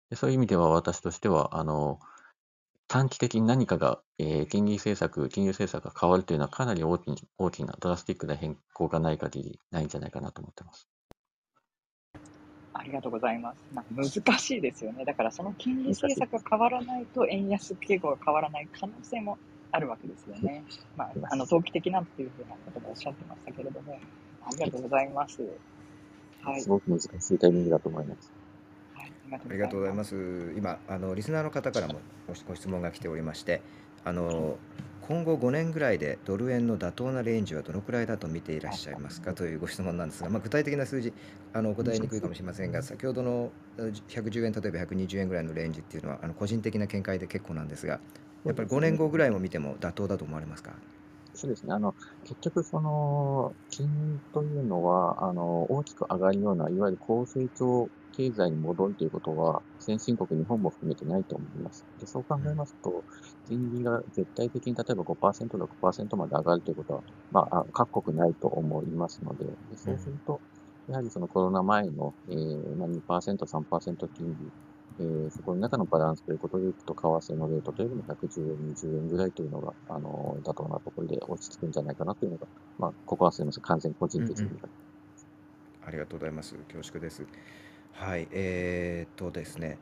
[0.09, 1.99] でそういう意味では私としては、あの
[2.87, 10.89] 短期的に何かが、えー金利政策、金融政策が変わるというのはかなり大きな大きなドラスティックな変更がない限りないんじゃないかなと思ってます。
[12.73, 13.57] ありがとうございます。
[13.75, 15.05] まあ、難しいですよね。
[15.05, 19.37] だからその金利政策が変わらないと円安傾向が変わらない可能性も
[19.75, 20.63] あるわけですよね。
[20.95, 23.99] まあ、あの投機的なっていうふうなこともおっしゃってましたけれども、
[24.45, 25.41] ありがとうございます。
[26.41, 26.61] はい。
[26.61, 28.31] すごく難しいタイミングだと思います。
[28.93, 30.53] はい、ありがとうございます。
[30.55, 31.95] 今あのリスナーの方からも
[32.27, 33.61] ごご質問が来ておりまして、
[34.03, 34.57] あの
[35.07, 39.33] 今後5年ぐらいでドル円の妥当なレンジはどのくらいだと見ていらっしゃいますか？
[39.33, 41.13] というご質問なんですが、まあ、具体的な数字
[41.53, 47.99] あのお答えにくいかもしれませんが、先ほどのあ110円例えば120円ぐらいのレンジっていうのはあの個人的な見解で結構なんですが、
[48.45, 50.79] やっぱり5年後ぐらいも見ても妥当だと思われますか？
[51.33, 51.73] そうですね。
[51.73, 51.93] あの、
[52.23, 61.85] 結局、その、金というのは、あの、大きく上がるような、いわゆる高成長経済に戻るということは、先進国、日本も含めてないと思います。
[61.97, 63.03] で、そう考えますと、
[63.43, 70.41] 金利が絶対的に例えば5%、6%まで上がるということは、まあ、あ各国ないと思いますので、でそうすると、
[70.87, 74.49] やはりそのコロナ前の、えーまあ、2%、3%金利、
[74.99, 84.45] えーそこの中のバランスということでいくと、為替のレートというのも110円、20円ぐらいというのが、あの、妥当なところで落ち着くんじゃないかなというのが、まあ、ここはすみません、完全に個人的に。
[84.45, 84.59] うんうん
[85.87, 86.55] ありがとうございます。
[86.67, 87.27] 恐縮です。
[87.93, 89.77] はい、えー、っとですね、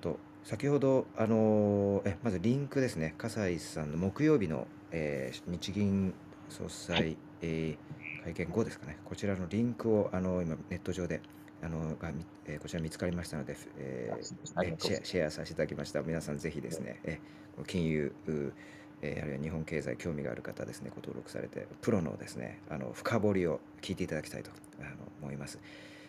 [0.00, 6.12] と先ほどあのえまずリンクですね、笠井さんの木曜日の、えー日銀
[6.48, 11.22] 総裁、えー会見後ですかね、こちらのリンクをあの今ネット上で
[11.62, 16.02] あのがみ、えーこちら見つかりましたので、えーシェアシェアさせていただきました。
[16.02, 17.20] 皆さんぜひですね、え
[17.54, 18.52] この金融、う
[19.02, 24.90] えーあるいは日本経済興味がある方ですね、ご登録されて、プロのですね、あの深掘りを聞いていただきたいとあの
[25.22, 25.58] 思います。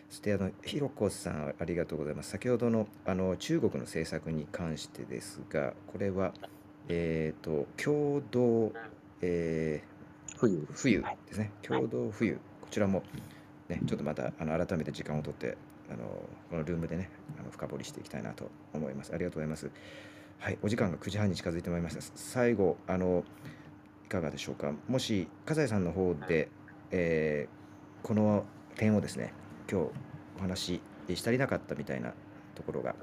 [0.09, 2.29] そしてあのひろこさんありがとうございます。
[2.31, 6.33] 先ほどのあの中国の政策に関してですが、これは
[6.89, 8.73] えっ、と共同、
[9.21, 9.93] えー
[10.37, 10.81] 冬です。
[10.81, 11.51] 冬はいですね。
[11.61, 13.03] 共同冬、こちらも
[13.69, 15.57] ねちょっとまたあの改めて時間を取って
[15.91, 16.03] あの
[16.49, 17.09] このルームでね
[17.39, 19.13] あの深掘りしていきたいなと思います。
[19.13, 19.69] ありがとうございます。
[20.39, 22.01] はい、お時間が9時半に近づいてまいりました。
[22.15, 23.23] 最後あの
[24.05, 24.73] いかがでしょうか。
[24.87, 26.49] もし笠井さんの方で、
[26.91, 27.63] えー
[28.03, 28.43] この
[28.75, 29.33] 点をですね
[29.71, 29.87] 今日
[30.37, 30.81] お話し
[31.15, 32.13] し足りなかったみたいな
[32.53, 32.95] ところが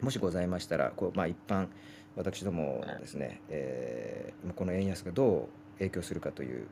[0.00, 1.68] もしございましたらこう、まあ、一般
[2.16, 6.66] 私どものですね、えーこの円安がどう影響するかという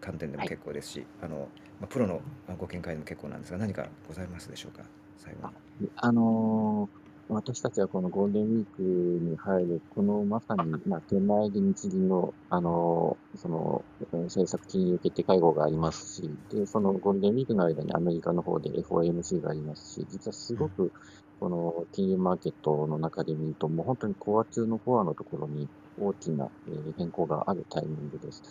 [0.00, 4.84] 観点でも結構ですし、あのまあ、プロのまあご見解でも結構なんですが何かございますでしょうか？
[5.16, 5.44] 最後
[5.78, 5.90] に。
[5.96, 7.00] あのー
[7.32, 20.92] 私たちはこのゴールデンウィークに入る、このまさに、まあ、手前で日銀の、あのーその、えー政策金融決定会合がありますし、で、そのゴールデンウィークの間にアメリカの方で FOMC がありますし、実はすごく、
[21.38, 28.42] この金融マーケットの中で見ると、もう本当にコア中のコアのところに大きな、えー変更があるタイミングです。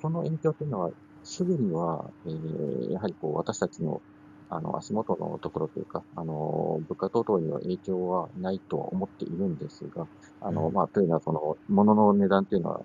[0.00, 0.90] この影響というのは、
[1.22, 4.02] すぐには、えーやはりこう私たちの
[4.48, 10.06] あの足元のところというか、あの物価等々には影響はないとは思っているんですが、
[10.40, 10.74] あのうん。
[10.74, 12.82] まあ、というのは、その物の値段というのは、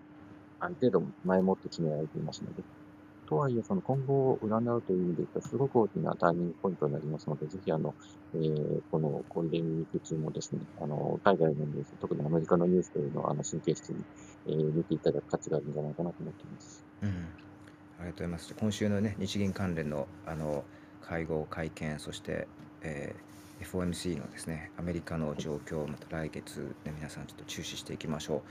[0.60, 2.64] ある程度前もって決められていますので、
[3.32, 7.96] とはいえ、その今後を占うという意味で言った、すごく大きなターニングポイントになりますので、ぜひあの、
[8.36, 14.04] えーこのゴールデンウィーク中もですね、あの海外のニュース、特にアメリカのニュースというのをあの神経質に、
[14.48, 16.86] えー見ていただく価値があるんじゃないかなと思っています。
[17.04, 18.54] うん、ありがとうございます。
[18.54, 20.66] 今週のね、日銀関連のあの
[21.02, 22.50] 会合、会見、そして、
[22.82, 28.42] えー FOMC のですね、アメリカの状況、また来月、ね、皆さんちょっと注視していきましょう。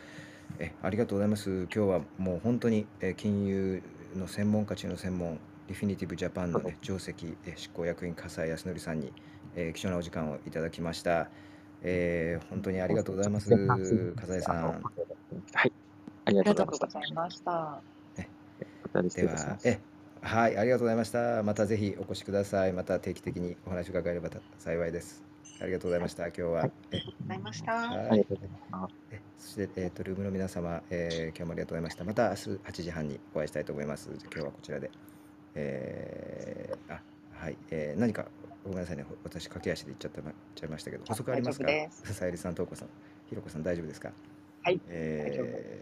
[0.61, 1.51] えありがとうございます。
[1.65, 3.83] 今日はもう本当に、金融
[4.15, 9.13] の専門家中の専門、リフィニティブジャパンの、ね、上席、えー執行役員、笠井康則さんに、
[9.55, 11.31] えー貴重なお時間をいただきました。
[11.83, 13.51] えー本当にありがとうございます、
[14.17, 14.83] 笠井さん。
[15.55, 15.73] はい。
[16.25, 17.83] ありががとうございました。
[18.17, 18.29] で。
[19.35, 19.81] はえ
[20.23, 21.43] はい、ありがとうございました。
[21.43, 22.73] またぜひお越しください。
[22.73, 25.30] また定期的にお話を伺えれば幸いです。
[25.61, 26.27] ありがとうございました。
[26.29, 26.51] 今日は。
[26.53, 27.73] はいえありがとうございました。
[27.73, 28.95] はいありがとうございます。
[29.11, 32.05] えそして、えーと、ルームの皆様、えー今日もありがとうございました。
[32.05, 34.11] また明日8時半にお会いしたいと思います。
[34.23, 34.91] 今日はこちらで。
[35.55, 37.01] えーあ
[37.33, 38.27] はい、えー何か
[38.65, 41.67] ごめんなさいね、ほ私、駆け足で言っちゃってまちゃいましたけど、補足ありますか？
[42.13, 42.89] さゆりさん、とうこさん、
[43.29, 44.13] ひろこさん、大丈夫ですか？
[44.63, 45.25] はいえ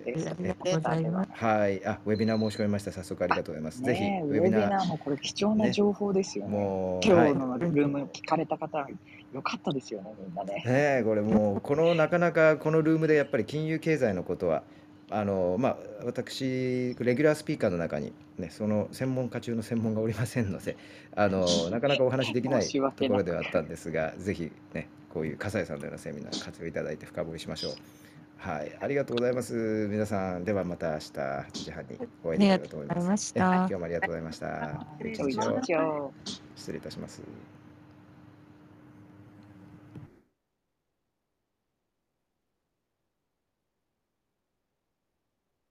[0.06, 1.30] ーありがとうございます。
[1.32, 2.92] はい、あ、ウェビナー申し込みました。
[2.92, 3.82] 早速ありがとうございます。
[3.82, 6.56] ぜひ、ウェビナー、ビナーもこれ貴重な情報ですよね。
[6.56, 8.86] もう、今はい日のルーム聞かれた方、
[9.32, 10.54] よかったですよね、みんなね。
[10.54, 10.62] ね
[11.00, 14.62] えこれもうこのなかなかこのルームでやっぱり金融経済のことは
[15.10, 20.76] あのまあ私レギュラースピーカーの中にねその専門家中の専門がおりませんので
[21.14, 27.72] あのなかなかお話できない申しと訳なくころではあったんですがぜひねこういう笠井さんのようなセミナー活用いただいて深掘りしましょう。
[28.38, 29.88] はい、ありがとうございます。
[29.90, 32.98] 皆さん、ではまた明日8時半にお会いできればと思います。
[33.00, 34.86] ありがとうございましたえ今日もありがとうございました。
[36.54, 37.22] 失礼いたします。